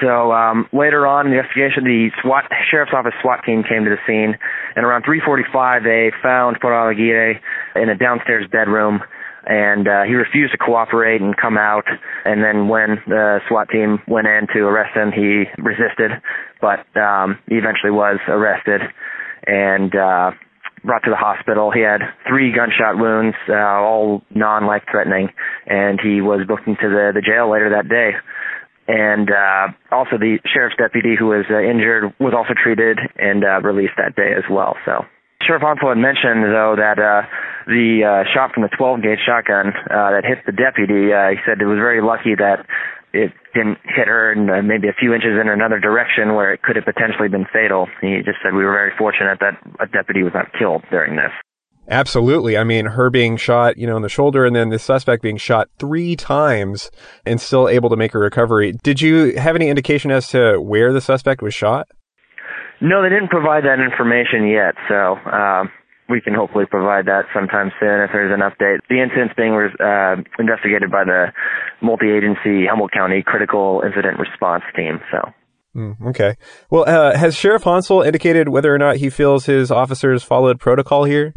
So 0.02 0.32
um, 0.32 0.68
later 0.74 1.08
on 1.08 1.28
in 1.28 1.32
the 1.32 1.40
investigation, 1.40 1.84
the 1.84 2.10
SWAT 2.22 2.46
sheriff's 2.70 2.94
office 2.94 3.14
SWAT 3.22 3.42
team 3.46 3.64
came 3.64 3.84
to 3.86 3.90
the 3.90 4.02
scene, 4.06 4.38
and 4.76 4.86
around 4.86 5.06
3:45 5.06 5.84
they 5.84 6.12
found 6.22 6.60
Parral 6.60 6.92
Aguirre 6.92 7.42
in 7.76 7.90
a 7.90 7.98
downstairs 7.98 8.46
bedroom 8.52 9.02
and 9.50 9.88
uh, 9.88 10.04
he 10.04 10.14
refused 10.14 10.52
to 10.52 10.58
cooperate 10.58 11.22
and 11.22 11.36
come 11.38 11.58
out. 11.58 11.86
And 12.26 12.44
then 12.44 12.68
when 12.68 13.02
the 13.08 13.40
SWAT 13.48 13.70
team 13.70 14.00
went 14.06 14.28
in 14.28 14.46
to 14.54 14.60
arrest 14.68 14.94
him, 14.94 15.14
he 15.14 15.46
resisted, 15.58 16.12
but 16.60 16.84
um, 17.00 17.40
he 17.48 17.56
eventually 17.56 17.92
was 17.92 18.20
arrested 18.28 18.82
and 19.48 19.96
uh, 19.96 20.32
brought 20.88 21.04
to 21.04 21.12
the 21.12 21.20
hospital. 21.20 21.70
He 21.70 21.82
had 21.82 22.02
three 22.28 22.52
gunshot 22.52 22.98
wounds, 22.98 23.36
uh, 23.48 23.54
all 23.54 24.24
non-life 24.34 24.84
threatening, 24.90 25.30
and 25.68 26.00
he 26.02 26.22
was 26.22 26.48
booked 26.48 26.68
into 26.68 26.90
the 26.90 27.12
the 27.14 27.22
jail 27.22 27.52
later 27.52 27.70
that 27.76 27.88
day. 27.88 28.18
And 28.88 29.30
uh, 29.30 29.68
also, 29.92 30.18
the 30.18 30.40
sheriff's 30.48 30.78
deputy 30.78 31.16
who 31.20 31.28
was 31.28 31.46
uh, 31.52 31.60
injured 31.60 32.16
was 32.20 32.34
also 32.34 32.56
treated 32.56 32.98
and 33.20 33.44
uh, 33.44 33.60
released 33.60 34.00
that 34.00 34.16
day 34.16 34.32
as 34.32 34.48
well. 34.50 34.78
So 34.86 35.04
Sheriff 35.48 35.62
Honsal 35.62 35.96
had 35.96 36.02
mentioned, 36.02 36.44
though, 36.44 36.76
that 36.76 37.00
uh, 37.00 37.28
the 37.68 38.04
uh, 38.04 38.24
shot 38.34 38.52
from 38.54 38.64
the 38.64 38.74
12 38.76 39.04
gauge 39.04 39.20
shotgun 39.24 39.72
uh, 39.92 40.12
that 40.12 40.24
hit 40.28 40.44
the 40.46 40.52
deputy, 40.52 41.14
uh, 41.14 41.36
he 41.36 41.40
said 41.46 41.62
it 41.62 41.70
was 41.70 41.80
very 41.80 42.02
lucky 42.02 42.36
that 42.36 42.66
it 43.18 43.34
didn't 43.54 43.80
hit 43.84 44.08
her 44.08 44.32
in 44.32 44.50
uh, 44.50 44.62
maybe 44.62 44.88
a 44.88 44.94
few 44.94 45.14
inches 45.14 45.40
in 45.42 45.50
another 45.50 45.80
direction 45.80 46.36
where 46.36 46.54
it 46.54 46.62
could 46.62 46.76
have 46.76 46.86
potentially 46.86 47.28
been 47.28 47.46
fatal. 47.52 47.88
He 48.02 48.18
just 48.24 48.38
said 48.44 48.54
we 48.54 48.64
were 48.64 48.74
very 48.74 48.92
fortunate 48.98 49.40
that 49.40 49.58
a 49.80 49.88
deputy 49.88 50.24
was 50.24 50.34
not 50.34 50.54
killed 50.58 50.84
during 50.92 51.16
this. 51.16 51.32
Absolutely. 51.90 52.58
I 52.58 52.64
mean, 52.64 52.86
her 52.86 53.10
being 53.10 53.38
shot, 53.38 53.78
you 53.78 53.88
know, 53.88 53.96
in 53.96 54.02
the 54.02 54.10
shoulder 54.10 54.46
and 54.46 54.56
then 54.56 54.70
the 54.70 54.80
suspect 54.80 55.24
being 55.24 55.38
shot 55.38 55.70
three 55.80 56.16
times 56.18 56.92
and 57.26 57.40
still 57.40 57.70
able 57.70 57.90
to 57.90 57.96
make 57.96 58.14
a 58.14 58.20
recovery. 58.20 58.74
Did 58.84 59.02
you 59.02 59.38
have 59.38 59.56
any 59.56 59.70
indication 59.70 60.12
as 60.12 60.28
to 60.30 60.60
where 60.60 60.92
the 60.92 61.00
suspect 61.00 61.42
was 61.42 61.54
shot? 61.54 61.88
No, 62.82 63.02
they 63.02 63.10
didn't 63.10 63.30
provide 63.30 63.64
that 63.64 63.80
information 63.80 64.48
yet, 64.48 64.76
so 64.88 65.16
um, 65.32 65.72
we 66.10 66.22
can 66.22 66.34
hopefully 66.34 66.66
provide 66.70 67.06
that 67.06 67.26
sometime 67.34 67.72
soon 67.80 68.02
if 68.02 68.12
there's 68.12 68.34
an 68.34 68.40
update. 68.40 68.80
The 68.90 69.02
incident's 69.02 69.34
being 69.36 69.54
uh, 69.54 70.16
investigated 70.40 70.92
by 70.92 71.04
the 71.04 71.34
multi-agency 71.82 72.66
Humboldt 72.68 72.92
County 72.92 73.24
Critical 73.26 73.82
Incident 73.86 74.20
Response 74.20 74.64
Team. 74.76 75.00
So. 75.12 75.32
Mm, 75.76 76.08
okay. 76.10 76.36
Well, 76.70 76.86
uh, 76.88 77.18
has 77.18 77.36
Sheriff 77.36 77.64
Honsal 77.64 78.06
indicated 78.06 78.50
whether 78.50 78.74
or 78.74 78.78
not 78.78 78.98
he 78.98 79.10
feels 79.10 79.46
his 79.46 79.70
officers 79.70 80.24
followed 80.24 80.60
protocol 80.60 81.04
here? 81.04 81.34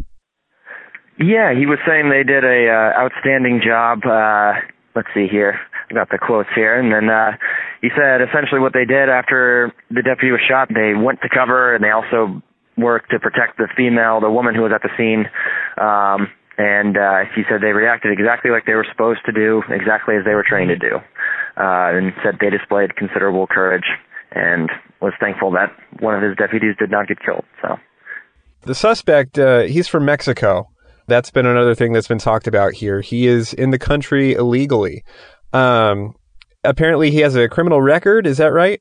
Yeah, 1.19 1.53
he 1.53 1.67
was 1.67 1.79
saying 1.87 2.09
they 2.09 2.25
did 2.25 2.45
a 2.45 2.71
uh, 2.71 3.05
outstanding 3.05 3.61
job. 3.65 4.01
Uh, 4.07 4.53
let's 4.97 5.09
see 5.13 5.27
here. 5.31 5.61
I 5.91 5.95
got 5.95 6.09
the 6.09 6.19
quotes 6.19 6.49
here, 6.55 6.79
and 6.79 6.93
then 6.93 7.11
uh, 7.11 7.33
he 7.83 7.89
said 7.91 8.23
essentially 8.23 8.61
what 8.61 8.73
they 8.73 8.85
did 8.85 9.11
after 9.11 9.75
the 9.91 10.03
deputy 10.03 10.31
was 10.31 10.41
shot, 10.49 10.69
they 10.73 10.95
went 10.95 11.21
to 11.23 11.29
cover 11.29 11.75
and 11.75 11.83
they 11.83 11.91
also 11.91 12.41
worked 12.81 13.11
to 13.11 13.19
protect 13.19 13.59
the 13.59 13.69
female, 13.77 14.21
the 14.21 14.31
woman 14.31 14.55
who 14.55 14.63
was 14.63 14.73
at 14.75 14.83
the 14.83 14.91
scene. 14.97 15.27
Um, 15.81 16.29
and 16.59 16.97
uh, 16.97 17.25
he 17.35 17.43
said 17.49 17.63
they 17.63 17.73
reacted 17.73 18.13
exactly 18.13 18.51
like 18.51 18.67
they 18.67 18.75
were 18.75 18.87
supposed 18.91 19.21
to 19.27 19.33
do, 19.33 19.63
exactly 19.71 20.17
as 20.17 20.25
they 20.25 20.35
were 20.35 20.45
trained 20.47 20.69
to 20.69 20.77
do, 20.77 20.97
uh, 21.57 21.97
and 21.97 22.13
said 22.23 22.37
they 22.41 22.51
displayed 22.51 22.97
considerable 22.97 23.47
courage 23.47 23.89
and 24.33 24.71
was 25.01 25.13
thankful 25.21 25.51
that 25.53 25.73
one 26.01 26.15
of 26.15 26.23
his 26.23 26.37
deputies 26.37 26.75
did 26.79 26.91
not 26.91 27.09
get 27.09 27.19
killed. 27.25 27.45
So, 27.63 27.77
the 28.63 28.75
suspect, 28.75 29.39
uh, 29.39 29.63
he's 29.63 29.89
from 29.89 30.05
Mexico. 30.05 30.69
That's 31.07 31.31
been 31.31 31.47
another 31.47 31.75
thing 31.75 31.93
that's 31.93 32.09
been 32.09 32.19
talked 32.19 32.47
about 32.47 32.75
here. 32.75 33.01
He 33.01 33.27
is 33.27 33.53
in 33.53 33.71
the 33.71 33.79
country 33.79 34.35
illegally. 34.35 35.03
Um, 35.53 36.15
apparently 36.63 37.11
he 37.11 37.21
has 37.21 37.35
a 37.37 37.49
criminal 37.49 37.81
record. 37.81 38.27
Is 38.27 38.37
that 38.37 38.53
right? 38.53 38.81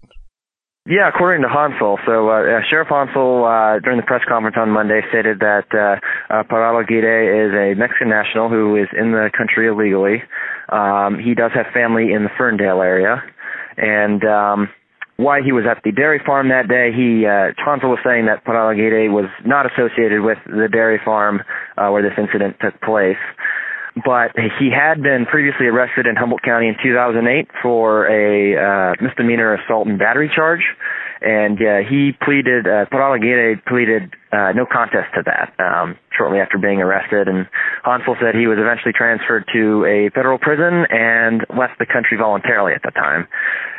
Yeah, 0.87 1.09
according 1.09 1.43
to 1.43 1.49
Honsal. 1.49 1.97
So 2.05 2.29
uh, 2.29 2.61
Sheriff 2.69 2.87
Honsal, 2.87 3.43
uh, 3.43 3.79
during 3.79 3.99
the 3.99 4.05
press 4.05 4.21
conference 4.27 4.55
on 4.59 4.69
Monday, 4.69 5.01
stated 5.09 5.39
that 5.39 5.67
uh, 5.75 5.99
uh, 6.33 6.43
Parral 6.43 6.81
Aguirre 6.81 7.27
is 7.27 7.53
a 7.53 7.77
Mexican 7.77 8.09
national 8.09 8.49
who 8.49 8.75
is 8.75 8.87
in 8.97 9.11
the 9.11 9.29
country 9.37 9.67
illegally. 9.67 10.23
Um, 10.69 11.19
he 11.19 11.35
does 11.35 11.51
have 11.53 11.67
family 11.73 12.13
in 12.13 12.23
the 12.23 12.29
Ferndale 12.37 12.81
area, 12.81 13.21
and 13.77 14.23
um, 14.23 14.69
why 15.17 15.41
he 15.43 15.51
was 15.51 15.65
at 15.69 15.83
the 15.83 15.91
dairy 15.91 16.21
farm 16.25 16.47
that 16.47 16.69
day, 16.69 16.95
he 16.95 17.27
uh, 17.27 17.51
Honsal 17.59 17.91
was 17.91 17.99
saying 18.05 18.25
that 18.27 18.45
Parral 18.45 18.71
Aguirre 18.71 19.09
was 19.11 19.29
not 19.45 19.67
associated 19.67 20.21
with 20.21 20.37
the 20.47 20.69
dairy 20.71 20.99
farm 21.03 21.41
uh, 21.77 21.89
where 21.89 22.01
this 22.01 22.17
incident 22.17 22.55
took 22.61 22.79
place 22.81 23.19
but 24.03 24.31
he 24.59 24.69
had 24.71 25.01
been 25.01 25.25
previously 25.25 25.67
arrested 25.67 26.05
in 26.05 26.15
Humboldt 26.15 26.41
County 26.43 26.67
in 26.67 26.75
2008 26.81 27.47
for 27.61 28.07
a 28.07 28.55
uh, 28.55 28.93
misdemeanor 29.01 29.55
assault 29.55 29.87
and 29.87 29.99
battery 29.99 30.31
charge, 30.33 30.63
and 31.21 31.57
uh, 31.57 31.77
he 31.89 32.11
pleaded. 32.23 32.67
Uh, 32.67 32.85
Parral 32.91 33.15
Aguirre 33.17 33.61
pleaded 33.67 34.13
uh, 34.31 34.51
no 34.53 34.65
contest 34.65 35.13
to 35.15 35.23
that 35.25 35.53
um, 35.59 35.97
shortly 36.19 36.39
after 36.39 36.59
being 36.59 36.83
arrested, 36.83 37.31
and 37.31 37.47
Honsal 37.87 38.19
said 38.19 38.35
he 38.35 38.51
was 38.51 38.59
eventually 38.59 38.91
transferred 38.91 39.47
to 39.55 39.87
a 39.87 40.11
federal 40.11 40.37
prison 40.37 40.83
and 40.91 41.47
left 41.55 41.79
the 41.79 41.87
country 41.87 42.19
voluntarily 42.19 42.75
at 42.75 42.83
the 42.83 42.91
time. 42.91 43.25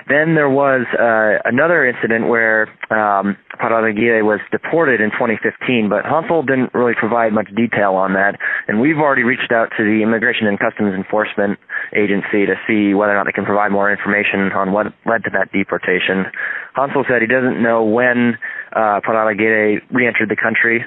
Then 0.09 0.35
there 0.35 0.51
was 0.51 0.89
uh, 0.91 1.39
another 1.47 1.87
incident 1.87 2.27
where 2.27 2.67
um, 2.91 3.37
Parral 3.63 3.87
was 4.25 4.41
deported 4.51 5.01
in 5.01 5.15
2015, 5.15 5.87
but 5.89 6.03
Honsal 6.03 6.43
didn't 6.43 6.75
really 6.75 6.99
provide 6.99 7.33
much 7.33 7.47
detail 7.55 7.95
on 7.95 8.15
that. 8.15 8.35
And 8.67 8.81
we've 8.81 8.99
already 8.99 9.23
reached 9.23 9.53
out 9.53 9.71
to 9.79 9.85
the 9.85 10.03
Immigration 10.03 10.49
and 10.49 10.59
Customs 10.59 10.99
Enforcement 10.99 11.61
Agency 11.95 12.43
to 12.43 12.59
see 12.67 12.91
whether 12.91 13.13
or 13.13 13.23
not 13.23 13.27
they 13.27 13.37
can 13.37 13.45
provide 13.45 13.71
more 13.71 13.87
information 13.87 14.51
on 14.51 14.73
what 14.73 14.91
led 15.07 15.23
to 15.25 15.31
that 15.31 15.53
deportation. 15.53 16.27
Honsal 16.75 17.07
said 17.07 17.23
he 17.23 17.31
doesn't 17.31 17.63
know 17.63 17.85
when 17.85 18.35
uh, 18.75 19.01
re-entered 19.07 20.29
the 20.29 20.37
country. 20.43 20.85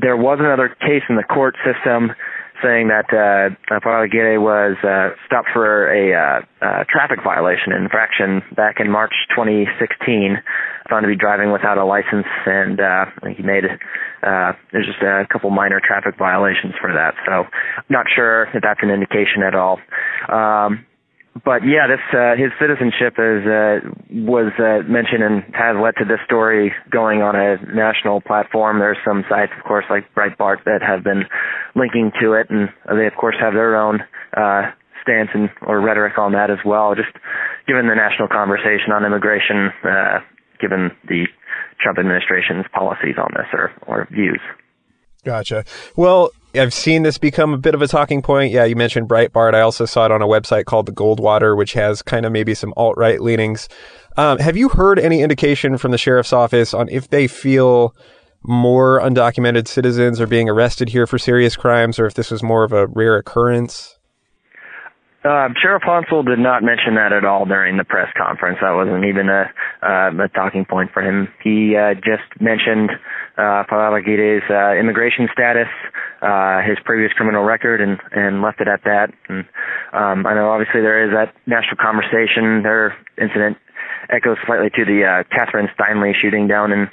There 0.00 0.16
was 0.16 0.38
another 0.40 0.68
case 0.68 1.02
in 1.08 1.16
the 1.16 1.24
court 1.24 1.56
system 1.66 2.14
saying 2.62 2.88
that 2.88 3.06
uh, 3.10 3.54
Parral 3.80 4.06
Aguirre 4.06 4.38
was 4.38 4.76
uh, 4.82 5.14
stopped 5.26 5.48
for 5.52 5.90
a 5.90 6.14
uh, 6.14 6.40
uh, 6.64 6.84
traffic 6.88 7.18
violation 7.22 7.72
infraction 7.72 8.42
back 8.54 8.76
in 8.80 8.90
March 8.90 9.14
2016, 9.30 10.38
found 10.90 11.04
to 11.04 11.08
be 11.08 11.16
driving 11.16 11.52
without 11.52 11.78
a 11.78 11.84
license, 11.84 12.26
and 12.46 12.80
uh, 12.80 13.06
he 13.36 13.42
made 13.42 13.64
uh, 14.22 14.52
there's 14.72 14.86
just 14.86 15.02
a 15.02 15.26
couple 15.30 15.50
minor 15.50 15.80
traffic 15.82 16.14
violations 16.18 16.74
for 16.80 16.92
that. 16.92 17.14
So, 17.26 17.44
not 17.88 18.06
sure 18.14 18.44
if 18.54 18.62
that's 18.62 18.80
an 18.82 18.90
indication 18.90 19.42
at 19.46 19.54
all. 19.54 19.78
Um, 20.28 20.86
but 21.44 21.62
yeah, 21.66 21.86
this 21.86 22.00
uh, 22.12 22.36
his 22.36 22.52
citizenship 22.60 23.14
is 23.18 23.42
uh, 23.44 23.80
was 24.28 24.52
uh, 24.58 24.86
mentioned 24.88 25.22
and 25.22 25.42
has 25.54 25.76
led 25.76 25.96
to 25.98 26.04
this 26.04 26.20
story 26.24 26.72
going 26.90 27.22
on 27.22 27.36
a 27.36 27.56
national 27.74 28.20
platform. 28.20 28.78
There's 28.78 28.98
some 29.04 29.24
sites, 29.28 29.52
of 29.56 29.64
course, 29.64 29.84
like 29.90 30.12
Breitbart 30.14 30.64
that 30.64 30.80
have 30.80 31.04
been 31.04 31.24
linking 31.74 32.12
to 32.20 32.34
it, 32.34 32.48
and 32.50 32.68
they 32.88 33.06
of 33.06 33.14
course 33.14 33.36
have 33.40 33.54
their 33.54 33.76
own 33.76 34.00
uh, 34.36 34.72
stance 35.02 35.30
and 35.34 35.50
or 35.62 35.80
rhetoric 35.80 36.18
on 36.18 36.32
that 36.32 36.50
as 36.50 36.58
well. 36.64 36.94
Just 36.94 37.12
given 37.66 37.88
the 37.88 37.94
national 37.94 38.28
conversation 38.28 38.92
on 38.92 39.04
immigration, 39.04 39.70
uh, 39.84 40.18
given 40.60 40.90
the 41.08 41.26
Trump 41.80 41.98
administration's 41.98 42.64
policies 42.72 43.16
on 43.18 43.28
this 43.36 43.48
or 43.52 43.72
or 43.86 44.08
views. 44.10 44.40
Gotcha. 45.24 45.64
Well, 45.96 46.30
I've 46.58 46.74
seen 46.74 47.02
this 47.02 47.18
become 47.18 47.54
a 47.54 47.58
bit 47.58 47.74
of 47.74 47.82
a 47.82 47.88
talking 47.88 48.22
point. 48.22 48.52
Yeah, 48.52 48.64
you 48.64 48.76
mentioned 48.76 49.08
Breitbart. 49.08 49.54
I 49.54 49.60
also 49.60 49.84
saw 49.84 50.06
it 50.06 50.12
on 50.12 50.22
a 50.22 50.26
website 50.26 50.64
called 50.64 50.86
The 50.86 50.92
Goldwater, 50.92 51.56
which 51.56 51.72
has 51.74 52.02
kind 52.02 52.26
of 52.26 52.32
maybe 52.32 52.54
some 52.54 52.74
alt 52.76 52.96
right 52.96 53.20
leanings. 53.20 53.68
Um, 54.16 54.38
have 54.38 54.56
you 54.56 54.68
heard 54.68 54.98
any 54.98 55.22
indication 55.22 55.78
from 55.78 55.92
the 55.92 55.98
sheriff's 55.98 56.32
office 56.32 56.74
on 56.74 56.88
if 56.88 57.08
they 57.08 57.26
feel 57.28 57.94
more 58.42 59.00
undocumented 59.00 59.68
citizens 59.68 60.20
are 60.20 60.26
being 60.26 60.48
arrested 60.48 60.88
here 60.88 61.06
for 61.06 61.18
serious 61.18 61.56
crimes, 61.56 61.98
or 61.98 62.06
if 62.06 62.14
this 62.14 62.30
was 62.30 62.42
more 62.42 62.64
of 62.64 62.72
a 62.72 62.86
rare 62.88 63.16
occurrence? 63.16 63.98
Uh, 65.24 65.48
Sheriff 65.60 65.82
Honsal 65.82 66.24
did 66.24 66.38
not 66.38 66.62
mention 66.62 66.94
that 66.94 67.12
at 67.12 67.24
all 67.24 67.44
during 67.44 67.76
the 67.76 67.84
press 67.84 68.08
conference. 68.16 68.58
That 68.62 68.70
wasn't 68.70 69.04
even 69.04 69.28
a, 69.28 69.50
uh, 69.82 70.24
a 70.24 70.28
talking 70.28 70.64
point 70.64 70.90
for 70.92 71.02
him. 71.02 71.28
He 71.42 71.76
uh, 71.76 71.94
just 71.94 72.40
mentioned 72.40 72.90
uh, 73.38 73.62
Parral 73.70 73.94
Aguirre's 73.94 74.42
uh, 74.50 74.74
immigration 74.74 75.28
status, 75.32 75.70
uh, 76.20 76.60
his 76.66 76.76
previous 76.84 77.12
criminal 77.14 77.44
record, 77.44 77.80
and, 77.80 77.98
and 78.10 78.42
left 78.42 78.60
it 78.60 78.66
at 78.66 78.82
that. 78.84 79.14
And 79.28 79.46
um, 79.94 80.26
I 80.26 80.34
know 80.34 80.50
obviously 80.50 80.82
there 80.82 81.06
is 81.06 81.14
that 81.14 81.30
national 81.46 81.78
conversation. 81.78 82.66
Their 82.66 82.98
incident 83.14 83.56
echoes 84.10 84.36
slightly 84.46 84.70
to 84.74 84.84
the 84.84 85.06
uh, 85.06 85.22
Kathryn 85.30 85.70
Steinle 85.78 86.12
shooting 86.18 86.48
down 86.48 86.72
in 86.72 86.88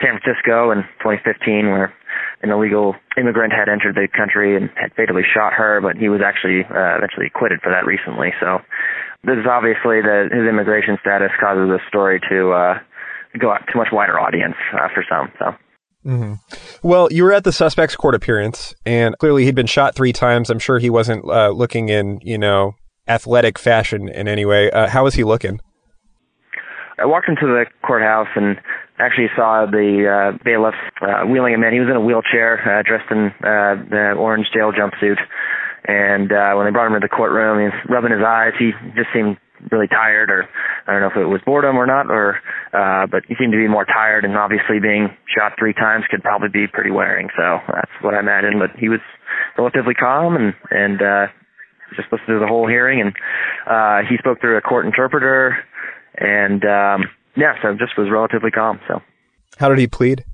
San 0.00 0.16
Francisco 0.16 0.72
in 0.72 0.88
2015, 1.04 1.68
where 1.68 1.92
an 2.42 2.50
illegal 2.50 2.96
immigrant 3.20 3.52
had 3.52 3.68
entered 3.68 3.94
the 3.94 4.08
country 4.08 4.56
and 4.56 4.70
had 4.80 4.96
fatally 4.96 5.22
shot 5.22 5.52
her, 5.52 5.80
but 5.80 5.96
he 6.00 6.08
was 6.08 6.20
actually 6.24 6.64
uh, 6.64 6.96
eventually 6.96 7.26
acquitted 7.26 7.60
for 7.60 7.70
that 7.70 7.84
recently. 7.84 8.32
So 8.40 8.64
this 9.24 9.36
is 9.36 9.44
obviously 9.44 10.00
that 10.00 10.32
his 10.32 10.48
immigration 10.48 10.96
status 11.04 11.30
causes 11.36 11.68
this 11.68 11.84
story 11.88 12.20
to 12.32 12.56
uh, 12.56 12.74
go 13.36 13.52
out 13.52 13.68
to 13.68 13.76
a 13.76 13.76
much 13.76 13.92
wider 13.92 14.18
audience 14.18 14.56
uh, 14.72 14.88
for 14.94 15.04
some. 15.04 15.28
So. 15.38 15.52
Mm-hmm. 16.04 16.34
Well, 16.82 17.08
you 17.12 17.24
were 17.24 17.32
at 17.32 17.44
the 17.44 17.52
suspect's 17.52 17.96
court 17.96 18.14
appearance, 18.14 18.74
and 18.86 19.16
clearly 19.18 19.44
he'd 19.44 19.54
been 19.54 19.66
shot 19.66 19.94
three 19.94 20.12
times. 20.12 20.48
I'm 20.48 20.58
sure 20.58 20.78
he 20.78 20.90
wasn't 20.90 21.24
uh, 21.26 21.50
looking 21.50 21.88
in, 21.88 22.20
you 22.22 22.38
know, 22.38 22.74
athletic 23.06 23.58
fashion 23.58 24.08
in 24.08 24.26
any 24.26 24.46
way. 24.46 24.70
Uh, 24.70 24.88
how 24.88 25.04
was 25.04 25.14
he 25.14 25.24
looking? 25.24 25.60
I 26.98 27.06
walked 27.06 27.28
into 27.28 27.46
the 27.46 27.64
courthouse 27.82 28.28
and 28.36 28.60
actually 28.98 29.28
saw 29.34 29.66
the 29.66 30.04
uh, 30.04 30.38
bailiff 30.44 30.74
uh, 31.00 31.26
wheeling 31.26 31.54
him 31.54 31.64
in. 31.64 31.72
He 31.72 31.80
was 31.80 31.88
in 31.88 31.96
a 31.96 32.00
wheelchair, 32.00 32.60
uh, 32.60 32.82
dressed 32.82 33.10
in 33.10 33.32
uh, 33.40 33.80
the 33.88 34.14
orange 34.18 34.48
jail 34.52 34.72
jumpsuit. 34.72 35.18
And 35.84 36.30
uh, 36.30 36.52
when 36.54 36.66
they 36.66 36.70
brought 36.70 36.86
him 36.86 37.00
to 37.00 37.00
the 37.00 37.08
courtroom, 37.08 37.58
he 37.58 37.64
was 37.64 37.74
rubbing 37.88 38.12
his 38.12 38.20
eyes. 38.24 38.52
He 38.58 38.72
just 38.94 39.08
seemed 39.14 39.38
really 39.70 39.88
tired, 39.88 40.30
or 40.30 40.48
I 40.86 40.92
don't 40.92 41.00
know 41.00 41.10
if 41.10 41.16
it 41.16 41.28
was 41.28 41.40
boredom 41.44 41.76
or 41.76 41.86
not, 41.86 42.10
or 42.10 42.40
uh, 42.72 43.06
but 43.06 43.24
he 43.28 43.34
seemed 43.38 43.52
to 43.52 43.58
be 43.58 43.68
more 43.68 43.84
tired. 43.84 44.24
And 44.24 44.36
obviously, 44.36 44.80
being 44.80 45.08
shot 45.28 45.52
three 45.58 45.74
times 45.74 46.04
could 46.10 46.22
probably 46.22 46.48
be 46.48 46.66
pretty 46.66 46.90
wearing. 46.90 47.28
So 47.36 47.58
that's 47.68 47.92
what 48.02 48.14
I 48.14 48.20
imagined. 48.20 48.58
But 48.58 48.78
he 48.78 48.88
was 48.88 49.00
relatively 49.58 49.94
calm 49.94 50.36
and 50.36 50.54
and 50.70 51.02
uh, 51.02 51.26
just 51.96 52.12
listened 52.12 52.28
to 52.28 52.40
the 52.40 52.46
whole 52.46 52.68
hearing. 52.68 53.00
And 53.00 53.12
uh, 53.66 54.08
he 54.08 54.16
spoke 54.18 54.40
through 54.40 54.56
a 54.56 54.62
court 54.62 54.86
interpreter, 54.86 55.58
and 56.16 56.64
um, 56.64 57.10
yeah, 57.36 57.54
so 57.62 57.72
just 57.78 57.96
was 57.96 58.08
relatively 58.10 58.50
calm. 58.50 58.80
So, 58.88 59.00
how 59.58 59.68
did 59.68 59.78
he 59.78 59.86
plead? 59.86 60.24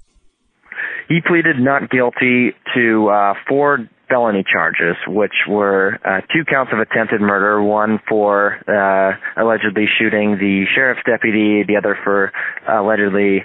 He 1.08 1.20
pleaded 1.20 1.58
not 1.58 1.90
guilty 1.90 2.52
to 2.74 3.08
uh, 3.08 3.34
four 3.48 3.88
felony 4.08 4.44
charges, 4.50 4.96
which 5.06 5.34
were 5.48 5.98
uh, 6.04 6.20
two 6.32 6.44
counts 6.48 6.72
of 6.72 6.78
attempted 6.78 7.20
murder, 7.20 7.62
one 7.62 7.98
for 8.08 8.56
uh, 8.68 9.42
allegedly 9.42 9.86
shooting 9.98 10.38
the 10.38 10.64
sheriff's 10.74 11.02
deputy, 11.04 11.64
the 11.66 11.76
other 11.76 11.98
for 12.04 12.32
uh, 12.68 12.80
allegedly 12.80 13.42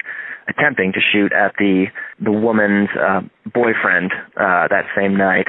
attempting 0.47 0.91
to 0.93 1.00
shoot 1.12 1.32
at 1.34 1.54
the 1.58 1.86
the 2.19 2.32
woman's 2.32 2.89
uh, 3.00 3.21
boyfriend 3.54 4.12
uh, 4.36 4.67
that 4.69 4.86
same 4.95 5.15
night 5.17 5.47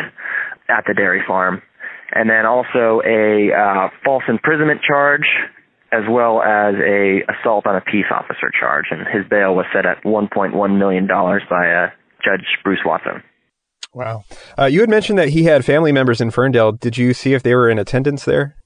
at 0.69 0.85
the 0.87 0.95
dairy 0.95 1.23
farm, 1.27 1.61
and 2.13 2.31
then 2.31 2.47
also 2.47 3.01
a 3.05 3.51
uh, 3.53 3.89
false 4.05 4.25
imprisonment 4.29 4.81
charge 4.83 5.27
as 5.93 6.05
well 6.09 6.41
as 6.41 6.75
a 6.81 7.21
assault 7.29 7.67
on 7.67 7.77
a 7.77 7.81
peace 7.83 8.09
officer 8.11 8.51
charge, 8.59 8.87
and 8.91 9.01
his 9.13 9.29
bail 9.29 9.55
was 9.55 9.67
set 9.75 9.85
at 9.85 10.03
1.1 10.05 10.79
million 10.79 11.07
dollars 11.07 11.43
by 11.51 11.71
uh, 11.71 11.91
Judge 12.25 12.47
Bruce 12.65 12.81
Watson. 12.85 13.23
Wow. 13.95 14.25
Uh, 14.59 14.65
you 14.65 14.81
had 14.81 14.89
mentioned 14.89 15.19
that 15.19 15.31
he 15.31 15.45
had 15.45 15.65
family 15.65 15.93
members 15.93 16.21
in 16.21 16.31
Ferndale. 16.31 16.73
Did 16.73 16.97
you 16.97 17.13
see 17.13 17.35
if 17.35 17.43
they 17.43 17.55
were 17.55 17.69
in 17.69 17.79
attendance 17.79 18.25
there? 18.25 18.57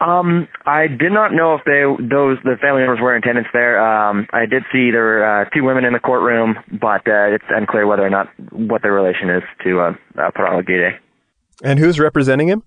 Um, 0.00 0.46
I 0.66 0.88
did 0.88 1.12
not 1.12 1.32
know 1.32 1.54
if 1.54 1.62
they 1.64 1.80
those 2.04 2.36
the 2.44 2.56
family 2.60 2.82
members 2.82 3.00
were 3.00 3.16
in 3.16 3.22
attendance 3.22 3.48
there. 3.52 3.80
Um, 3.80 4.26
I 4.30 4.44
did 4.44 4.64
see 4.70 4.90
there 4.90 5.02
were 5.02 5.24
uh, 5.24 5.44
two 5.54 5.64
women 5.64 5.84
in 5.86 5.94
the 5.94 5.98
courtroom, 5.98 6.56
but 6.70 7.06
uh, 7.08 7.32
it's 7.32 7.44
unclear 7.48 7.86
whether 7.86 8.04
or 8.04 8.10
not 8.10 8.28
what 8.52 8.82
their 8.82 8.92
relation 8.92 9.30
is 9.30 9.42
to 9.64 9.80
uh, 9.80 9.92
uh 10.18 10.30
Parral 10.32 10.60
Aguirre. 10.60 11.00
And 11.62 11.78
who's 11.78 11.98
representing 11.98 12.48
him? 12.48 12.62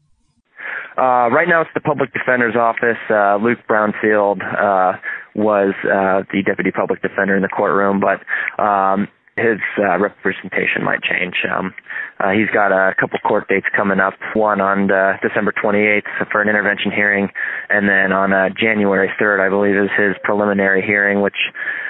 Uh, 0.98 1.30
right 1.30 1.48
now, 1.48 1.62
it's 1.62 1.69
the 1.74 1.80
public 1.80 2.12
defender's 2.13 2.56
office. 2.56 2.98
Uh, 3.10 3.38
Luke 3.38 3.60
Brownfield 3.69 4.41
uh, 4.43 4.98
was 5.36 5.74
uh, 5.86 6.24
the 6.34 6.41
deputy 6.43 6.72
public 6.72 7.02
defender 7.02 7.36
in 7.36 7.43
the 7.43 7.48
courtroom, 7.48 8.02
but 8.02 8.19
um, 8.62 9.08
his 9.39 9.60
uh, 9.80 9.97
representation 9.97 10.84
might 10.84 11.02
change. 11.02 11.36
Um, 11.49 11.73
uh, 12.19 12.32
he's 12.32 12.49
got 12.54 12.71
a 12.71 12.93
couple 12.99 13.17
court 13.19 13.47
dates 13.47 13.65
coming 13.75 13.99
up. 13.99 14.13
One 14.36 14.62
on 14.62 14.91
uh, 14.91 15.17
December 15.21 15.54
28th 15.56 16.30
for 16.32 16.41
an 16.41 16.49
intervention 16.49 16.91
hearing, 16.91 17.30
and 17.69 17.88
then 17.88 18.12
on 18.12 18.34
uh, 18.34 18.49
January 18.60 19.10
3rd, 19.19 19.39
I 19.39 19.49
believe, 19.49 19.75
is 19.75 19.89
his 19.97 20.15
preliminary 20.23 20.84
hearing, 20.86 21.21
which 21.21 21.38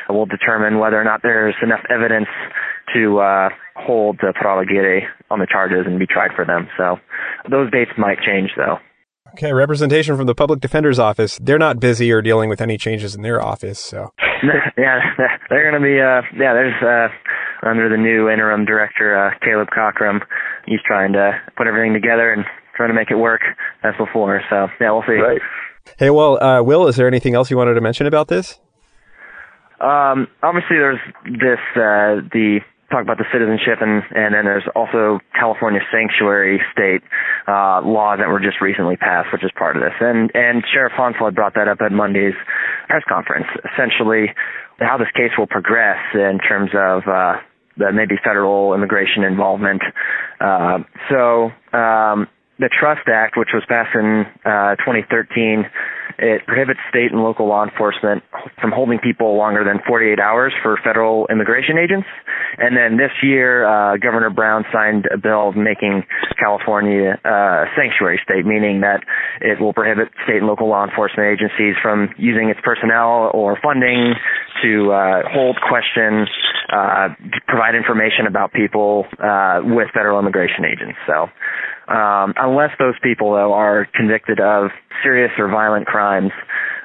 will 0.07 0.25
determine 0.27 0.79
whether 0.79 0.99
or 0.99 1.03
not 1.03 1.21
there's 1.23 1.55
enough 1.61 1.81
evidence 1.89 2.29
to 2.93 3.19
uh, 3.19 3.49
hold 3.75 4.19
uh, 4.21 4.31
Parral 4.33 4.61
Aguirre 4.61 5.07
on 5.29 5.39
the 5.39 5.47
charges 5.49 5.85
and 5.85 5.99
be 5.99 6.07
tried 6.07 6.31
for 6.35 6.45
them. 6.45 6.67
So 6.77 6.97
those 7.49 7.71
dates 7.71 7.91
might 7.97 8.19
change, 8.21 8.51
though. 8.55 8.77
Okay, 9.33 9.53
representation 9.53 10.17
from 10.17 10.25
the 10.25 10.33
public 10.33 10.59
defender's 10.59 10.97
office. 10.97 11.39
They're 11.41 11.59
not 11.59 11.79
busy 11.79 12.11
or 12.11 12.21
dealing 12.21 12.49
with 12.49 12.61
any 12.61 12.77
changes 12.77 13.13
in 13.13 13.21
their 13.21 13.41
office, 13.41 13.79
so. 13.79 14.11
yeah, 14.77 14.99
they're 15.49 15.69
going 15.69 15.81
to 15.81 15.85
be. 15.85 15.99
Uh, 15.99 16.21
yeah, 16.37 16.53
there's 16.53 16.81
uh, 16.81 17.13
under 17.63 17.89
the 17.89 17.97
new 17.97 18.29
interim 18.29 18.65
director 18.65 19.15
uh, 19.17 19.31
Caleb 19.43 19.69
Cockrum. 19.69 20.21
He's 20.65 20.81
trying 20.85 21.13
to 21.13 21.39
put 21.57 21.67
everything 21.67 21.93
together 21.93 22.33
and 22.33 22.45
trying 22.75 22.89
to 22.89 22.95
make 22.95 23.11
it 23.11 23.17
work 23.17 23.41
as 23.83 23.93
before. 23.97 24.41
So 24.49 24.67
yeah, 24.79 24.91
we'll 24.91 25.03
see. 25.07 25.13
Right. 25.13 25.41
Hey, 25.97 26.09
well, 26.09 26.41
uh, 26.41 26.61
Will, 26.61 26.87
is 26.87 26.95
there 26.95 27.07
anything 27.07 27.35
else 27.35 27.49
you 27.49 27.57
wanted 27.57 27.73
to 27.73 27.81
mention 27.81 28.07
about 28.07 28.27
this? 28.27 28.59
Um, 29.81 30.27
obviously, 30.43 30.77
there's 30.77 30.99
this 31.25 31.59
uh, 31.75 32.27
the 32.31 32.59
talk 32.91 33.01
about 33.01 33.17
the 33.17 33.29
citizenship, 33.31 33.79
and 33.81 34.03
and 34.11 34.33
then 34.33 34.43
there's 34.45 34.67
also 34.75 35.19
California 35.37 35.79
sanctuary 35.91 36.61
state 36.73 37.01
uh, 37.47 37.81
laws 37.81 38.19
that 38.19 38.27
were 38.27 38.39
just 38.39 38.61
recently 38.61 38.97
passed, 38.97 39.31
which 39.31 39.43
is 39.43 39.51
part 39.57 39.77
of 39.77 39.81
this. 39.81 39.95
And 40.01 40.31
and 40.33 40.63
Sheriff 40.73 40.93
Honsal 40.97 41.25
had 41.25 41.35
brought 41.35 41.55
that 41.55 41.67
up 41.67 41.79
at 41.81 41.91
Monday's 41.91 42.35
press 42.87 43.03
conference. 43.07 43.47
Essentially, 43.73 44.33
how 44.79 44.97
this 44.97 45.11
case 45.15 45.31
will 45.37 45.47
progress 45.47 45.99
in 46.13 46.39
terms 46.39 46.71
of 46.73 47.07
uh, 47.07 47.39
the 47.79 47.91
maybe 47.91 48.15
federal 48.23 48.73
immigration 48.73 49.23
involvement. 49.23 49.81
Uh, 50.39 50.79
so 51.09 51.49
um, 51.73 52.27
the 52.59 52.69
Trust 52.69 53.07
Act, 53.07 53.37
which 53.37 53.49
was 53.53 53.63
passed 53.67 53.95
in 53.95 54.27
uh, 54.43 54.75
2013, 54.83 55.65
it 56.19 56.45
prohibits 56.45 56.79
state 56.89 57.11
and 57.15 57.23
local 57.23 57.47
law 57.47 57.63
enforcement 57.63 58.23
from 58.59 58.71
holding 58.71 58.99
people 58.99 59.37
longer 59.37 59.63
than 59.63 59.79
48 59.87 60.19
hours 60.19 60.51
for 60.61 60.77
federal 60.83 61.25
immigration 61.31 61.77
agents. 61.79 62.07
And 62.57 62.75
then 62.75 62.97
this 62.97 63.15
year, 63.23 63.63
uh, 63.63 63.95
Governor 63.95 64.29
Brown 64.29 64.65
signed 64.73 65.07
a 65.13 65.17
bill 65.17 65.53
making 65.53 66.03
California 66.37 67.15
uh, 67.23 67.63
a 67.63 67.65
sanctuary 67.79 68.19
state, 68.23 68.45
meaning 68.45 68.81
that 68.81 68.99
it 69.39 69.61
will 69.61 69.71
prohibit 69.71 70.09
state 70.25 70.43
and 70.43 70.47
local 70.47 70.67
law 70.67 70.83
enforcement 70.83 71.31
agencies 71.31 71.75
from 71.81 72.09
using 72.17 72.49
its 72.49 72.59
personnel 72.63 73.31
or 73.33 73.57
funding 73.63 74.13
to 74.61 74.91
uh, 74.91 75.23
hold, 75.31 75.55
question, 75.63 76.27
uh, 76.71 77.09
provide 77.47 77.75
information 77.75 78.27
about 78.27 78.53
people 78.53 79.05
uh, 79.17 79.61
with 79.63 79.87
federal 79.93 80.19
immigration 80.19 80.65
agents. 80.65 80.97
So 81.07 81.27
um, 81.89 82.33
unless 82.37 82.71
those 82.77 82.95
people 83.01 83.31
though 83.31 83.53
are 83.53 83.87
convicted 83.95 84.39
of 84.39 84.69
serious 85.03 85.31
or 85.37 85.49
violent 85.49 85.87
crimes. 85.87 86.31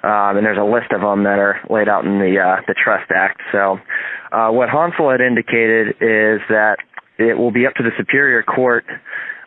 Um, 0.03 0.37
and 0.37 0.45
there's 0.45 0.59
a 0.59 0.65
list 0.65 0.93
of 0.93 1.01
them 1.01 1.25
that 1.25 1.39
are 1.39 1.61
laid 1.71 1.89
out 1.89 2.05
in 2.05 2.19
the 2.19 2.37
uh, 2.37 2.61
the 2.67 2.75
Trust 2.75 3.11
Act. 3.11 3.41
So, 3.53 3.79
uh, 4.33 4.51
what 4.51 4.69
Honsal 4.69 5.11
had 5.11 5.21
indicated 5.21 5.97
is 6.01 6.41
that 6.49 6.77
it 7.17 7.39
will 7.39 7.53
be 7.53 7.67
up 7.67 7.75
to 7.75 7.83
the 7.83 7.93
Superior 7.97 8.43
Court 8.43 8.85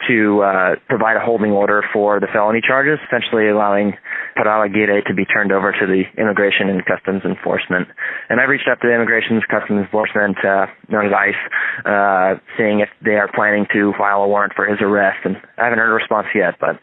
to 0.07 0.41
uh, 0.41 0.75
provide 0.87 1.17
a 1.17 1.23
holding 1.23 1.51
order 1.51 1.83
for 1.91 2.19
the 2.19 2.27
felony 2.31 2.61
charges, 2.61 2.99
essentially 3.07 3.49
allowing 3.49 3.93
Parral 4.37 4.65
Aguirre 4.65 5.01
to 5.07 5.13
be 5.13 5.25
turned 5.25 5.51
over 5.51 5.71
to 5.71 5.85
the 5.85 6.03
Immigration 6.21 6.69
and 6.69 6.85
Customs 6.85 7.23
Enforcement. 7.25 7.87
And 8.29 8.39
I've 8.39 8.49
reached 8.49 8.67
out 8.69 8.79
to 8.81 8.87
the 8.87 8.93
Immigration 8.93 9.41
and 9.41 9.47
Customs 9.47 9.81
Enforcement, 9.81 10.37
uh, 10.45 10.67
known 10.89 11.07
as 11.07 11.13
ICE, 11.13 11.41
uh, 11.85 12.29
seeing 12.57 12.79
if 12.79 12.89
they 13.03 13.17
are 13.17 13.29
planning 13.33 13.65
to 13.73 13.93
file 13.97 14.21
a 14.23 14.27
warrant 14.27 14.53
for 14.53 14.65
his 14.65 14.77
arrest. 14.81 15.25
And 15.25 15.37
I 15.57 15.65
haven't 15.65 15.79
heard 15.79 15.91
a 15.91 15.97
response 15.97 16.27
yet, 16.35 16.55
but 16.59 16.79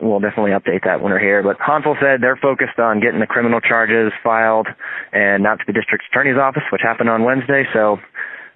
we'll 0.00 0.20
definitely 0.20 0.52
update 0.52 0.84
that 0.84 1.00
when 1.00 1.12
we're 1.12 1.22
here. 1.22 1.42
But 1.42 1.58
Honsal 1.58 1.94
said 2.00 2.20
they're 2.20 2.40
focused 2.40 2.78
on 2.78 3.00
getting 3.00 3.20
the 3.20 3.30
criminal 3.30 3.60
charges 3.60 4.12
filed 4.24 4.66
and 5.12 5.42
not 5.42 5.58
to 5.60 5.64
the 5.66 5.72
district 5.72 6.04
attorney's 6.10 6.38
office, 6.38 6.64
which 6.72 6.82
happened 6.82 7.08
on 7.08 7.24
Wednesday. 7.24 7.64
So 7.72 7.98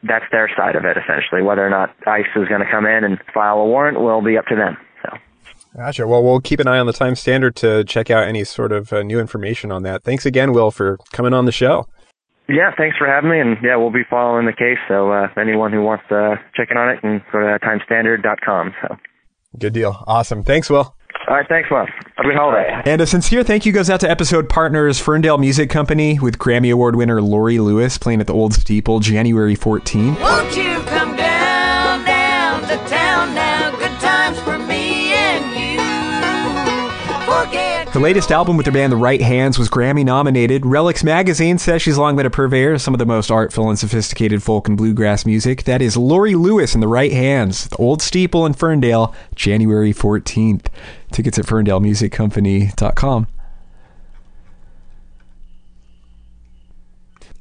that's 0.02 0.24
their 0.32 0.50
side 0.56 0.76
of 0.76 0.84
it, 0.84 0.96
essentially. 0.96 1.42
Whether 1.42 1.66
or 1.66 1.70
not 1.70 1.94
ICE 2.06 2.24
is 2.36 2.48
going 2.48 2.60
to 2.60 2.70
come 2.70 2.86
in 2.86 3.04
and 3.04 3.18
file 3.34 3.58
a 3.58 3.66
warrant 3.66 4.00
will 4.00 4.22
be 4.22 4.36
up 4.38 4.46
to 4.46 4.56
them. 4.56 4.76
So. 5.02 5.18
Gotcha. 5.76 6.06
Well, 6.06 6.22
we'll 6.22 6.40
keep 6.40 6.60
an 6.60 6.68
eye 6.68 6.78
on 6.78 6.86
the 6.86 6.92
Time 6.92 7.14
Standard 7.14 7.56
to 7.56 7.84
check 7.84 8.10
out 8.10 8.26
any 8.26 8.44
sort 8.44 8.72
of 8.72 8.92
uh, 8.92 9.02
new 9.02 9.20
information 9.20 9.70
on 9.70 9.82
that. 9.84 10.02
Thanks 10.02 10.26
again, 10.26 10.52
Will, 10.52 10.70
for 10.70 10.98
coming 11.12 11.34
on 11.34 11.44
the 11.44 11.52
show. 11.52 11.86
Yeah, 12.48 12.72
thanks 12.76 12.96
for 12.96 13.06
having 13.06 13.30
me, 13.30 13.38
and 13.38 13.56
yeah, 13.62 13.76
we'll 13.76 13.92
be 13.92 14.02
following 14.08 14.46
the 14.46 14.52
case. 14.52 14.78
So 14.88 15.12
uh, 15.12 15.28
anyone 15.40 15.72
who 15.72 15.82
wants 15.82 16.04
to 16.08 16.34
check 16.56 16.68
in 16.70 16.76
on 16.76 16.88
it 16.90 17.00
can 17.00 17.22
go 17.30 17.38
to 17.38 17.58
timestandard.com. 17.60 18.74
So 18.82 18.96
good 19.56 19.72
deal. 19.72 20.02
Awesome. 20.08 20.42
Thanks, 20.42 20.68
Will. 20.68 20.96
All 21.30 21.36
right, 21.36 21.46
thanks, 21.48 21.70
Will. 21.70 21.86
Have 21.86 21.92
a 22.18 22.22
good 22.24 22.34
holiday. 22.34 22.82
And 22.86 23.00
a 23.00 23.06
sincere 23.06 23.44
thank 23.44 23.64
you 23.64 23.70
goes 23.70 23.88
out 23.88 24.00
to 24.00 24.10
episode 24.10 24.48
partners 24.48 24.98
Ferndale 24.98 25.38
Music 25.38 25.70
Company 25.70 26.18
with 26.18 26.38
Grammy 26.38 26.72
Award 26.72 26.96
winner 26.96 27.22
Laurie 27.22 27.60
Lewis 27.60 27.98
playing 27.98 28.20
at 28.20 28.26
the 28.26 28.34
Old 28.34 28.52
Steeple 28.52 28.98
January 28.98 29.54
14th. 29.54 30.18
Won't 30.20 30.56
you 30.56 30.80
come 30.88 31.14
down, 31.14 32.04
down 32.04 32.62
to 32.62 32.76
town 32.88 33.32
now? 33.32 33.70
Good 33.78 33.96
times 34.00 34.40
for 34.40 34.58
me 34.58 35.12
and 35.12 35.44
you. 35.54 35.78
Forget. 37.24 37.90
Her 37.90 38.00
latest 38.00 38.32
album 38.32 38.56
with 38.56 38.66
their 38.66 38.72
band 38.72 38.92
The 38.92 38.96
Right 38.96 39.22
Hands 39.22 39.56
was 39.56 39.68
Grammy 39.70 40.04
nominated. 40.04 40.62
Relix 40.62 41.04
magazine 41.04 41.58
says 41.58 41.80
she's 41.80 41.96
long 41.96 42.16
been 42.16 42.26
a 42.26 42.30
purveyor 42.30 42.72
of 42.72 42.82
some 42.82 42.92
of 42.92 42.98
the 42.98 43.06
most 43.06 43.30
artful 43.30 43.68
and 43.68 43.78
sophisticated 43.78 44.42
folk 44.42 44.66
and 44.66 44.76
bluegrass 44.76 45.24
music. 45.24 45.62
That 45.62 45.80
is 45.80 45.96
Laurie 45.96 46.34
Lewis 46.34 46.74
and 46.74 46.82
The 46.82 46.88
Right 46.88 47.12
Hands, 47.12 47.68
the 47.68 47.76
Old 47.76 48.02
Steeple 48.02 48.46
in 48.46 48.54
Ferndale, 48.54 49.14
January 49.36 49.92
14th. 49.92 50.66
Tickets 51.10 51.38
at 51.38 51.46
ferndalemusiccompany.com. 51.46 53.26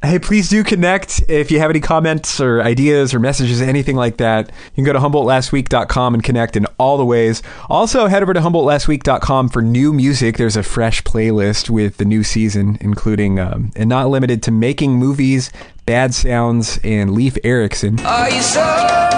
Hey, 0.01 0.17
please 0.17 0.47
do 0.47 0.63
connect. 0.63 1.21
If 1.27 1.51
you 1.51 1.60
have 1.60 1.69
any 1.69 1.82
comments 1.82 2.39
or 2.39 2.62
ideas 2.62 3.13
or 3.13 3.19
messages, 3.19 3.62
anything 3.62 3.97
like 3.97 4.15
that, 4.17 4.47
you 4.47 4.75
can 4.75 4.86
go 4.86 4.93
to 4.93 4.99
HumboldtLastWeek.com 4.99 6.13
and 6.13 6.23
connect 6.23 6.55
in 6.55 6.65
all 6.77 6.97
the 6.97 7.03
ways. 7.03 7.43
Also, 7.69 8.08
head 8.08 8.23
over 8.23 8.34
to 8.34 8.39
HumboldtLastWeek.com 8.39 9.49
for 9.49 9.62
new 9.62 9.91
music. 9.91 10.38
There's 10.38 10.55
a 10.55 10.63
fresh 10.63 11.03
playlist 11.03 11.69
with 11.69 11.97
the 11.97 12.05
new 12.05 12.23
season, 12.23 12.77
including 12.79 13.39
um, 13.39 13.73
and 13.75 13.89
not 13.89 14.08
limited 14.08 14.41
to 14.43 14.51
Making 14.51 14.93
Movies, 14.93 15.51
Bad 15.86 16.13
Sounds, 16.13 16.79
and 16.86 17.12
Leif 17.12 17.38
Erikson. 17.43 17.99
Are 17.99 18.29
you 18.29 18.41
soft 18.41 19.10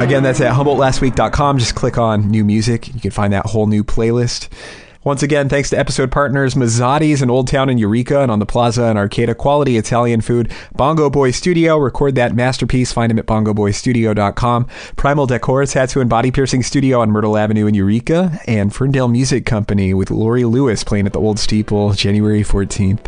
Again, 0.00 0.22
that's 0.22 0.40
at 0.40 0.52
HumboldtLastWeek.com. 0.52 1.58
Just 1.58 1.74
click 1.74 1.96
on 1.96 2.28
new 2.30 2.44
music. 2.44 2.92
You 2.94 3.00
can 3.00 3.10
find 3.10 3.32
that 3.32 3.46
whole 3.46 3.66
new 3.66 3.82
playlist. 3.82 4.48
Once 5.04 5.22
again, 5.22 5.50
thanks 5.50 5.68
to 5.68 5.78
episode 5.78 6.10
partners 6.10 6.54
Mazzotti's 6.54 7.20
in 7.20 7.30
Old 7.30 7.46
Town 7.46 7.68
in 7.68 7.76
Eureka 7.76 8.20
and 8.20 8.30
on 8.30 8.38
the 8.38 8.46
Plaza 8.46 8.84
and 8.84 8.98
Arcata. 8.98 9.34
Quality 9.34 9.76
Italian 9.76 10.22
food. 10.22 10.50
Bongo 10.74 11.10
Boy 11.10 11.30
Studio. 11.30 11.76
Record 11.76 12.14
that 12.14 12.34
masterpiece. 12.34 12.90
Find 12.90 13.12
him 13.12 13.18
at 13.18 13.26
bongoboystudio.com. 13.26 14.66
Primal 14.96 15.26
Decor 15.26 15.66
Tattoo 15.66 16.00
and 16.00 16.08
Body 16.08 16.30
Piercing 16.30 16.62
Studio 16.62 17.00
on 17.00 17.10
Myrtle 17.10 17.36
Avenue 17.36 17.66
in 17.66 17.74
Eureka. 17.74 18.40
And 18.46 18.74
Ferndale 18.74 19.08
Music 19.08 19.44
Company 19.44 19.92
with 19.92 20.10
Laurie 20.10 20.46
Lewis 20.46 20.84
playing 20.84 21.06
at 21.06 21.12
the 21.12 21.20
Old 21.20 21.38
Steeple 21.38 21.92
January 21.92 22.42
14th. 22.42 23.04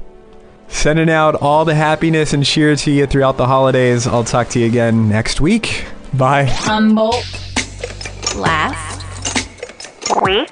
Sending 0.68 1.08
out 1.08 1.34
all 1.36 1.64
the 1.64 1.74
happiness 1.74 2.34
and 2.34 2.44
cheer 2.44 2.76
to 2.76 2.90
you 2.90 3.06
throughout 3.06 3.38
the 3.38 3.46
holidays. 3.46 4.06
I'll 4.06 4.24
talk 4.24 4.48
to 4.50 4.58
you 4.58 4.66
again 4.66 5.08
next 5.08 5.40
week. 5.40 5.86
Bye. 6.16 6.44
Humboldt. 6.44 7.26
Last 8.36 9.02
week. 10.22 10.50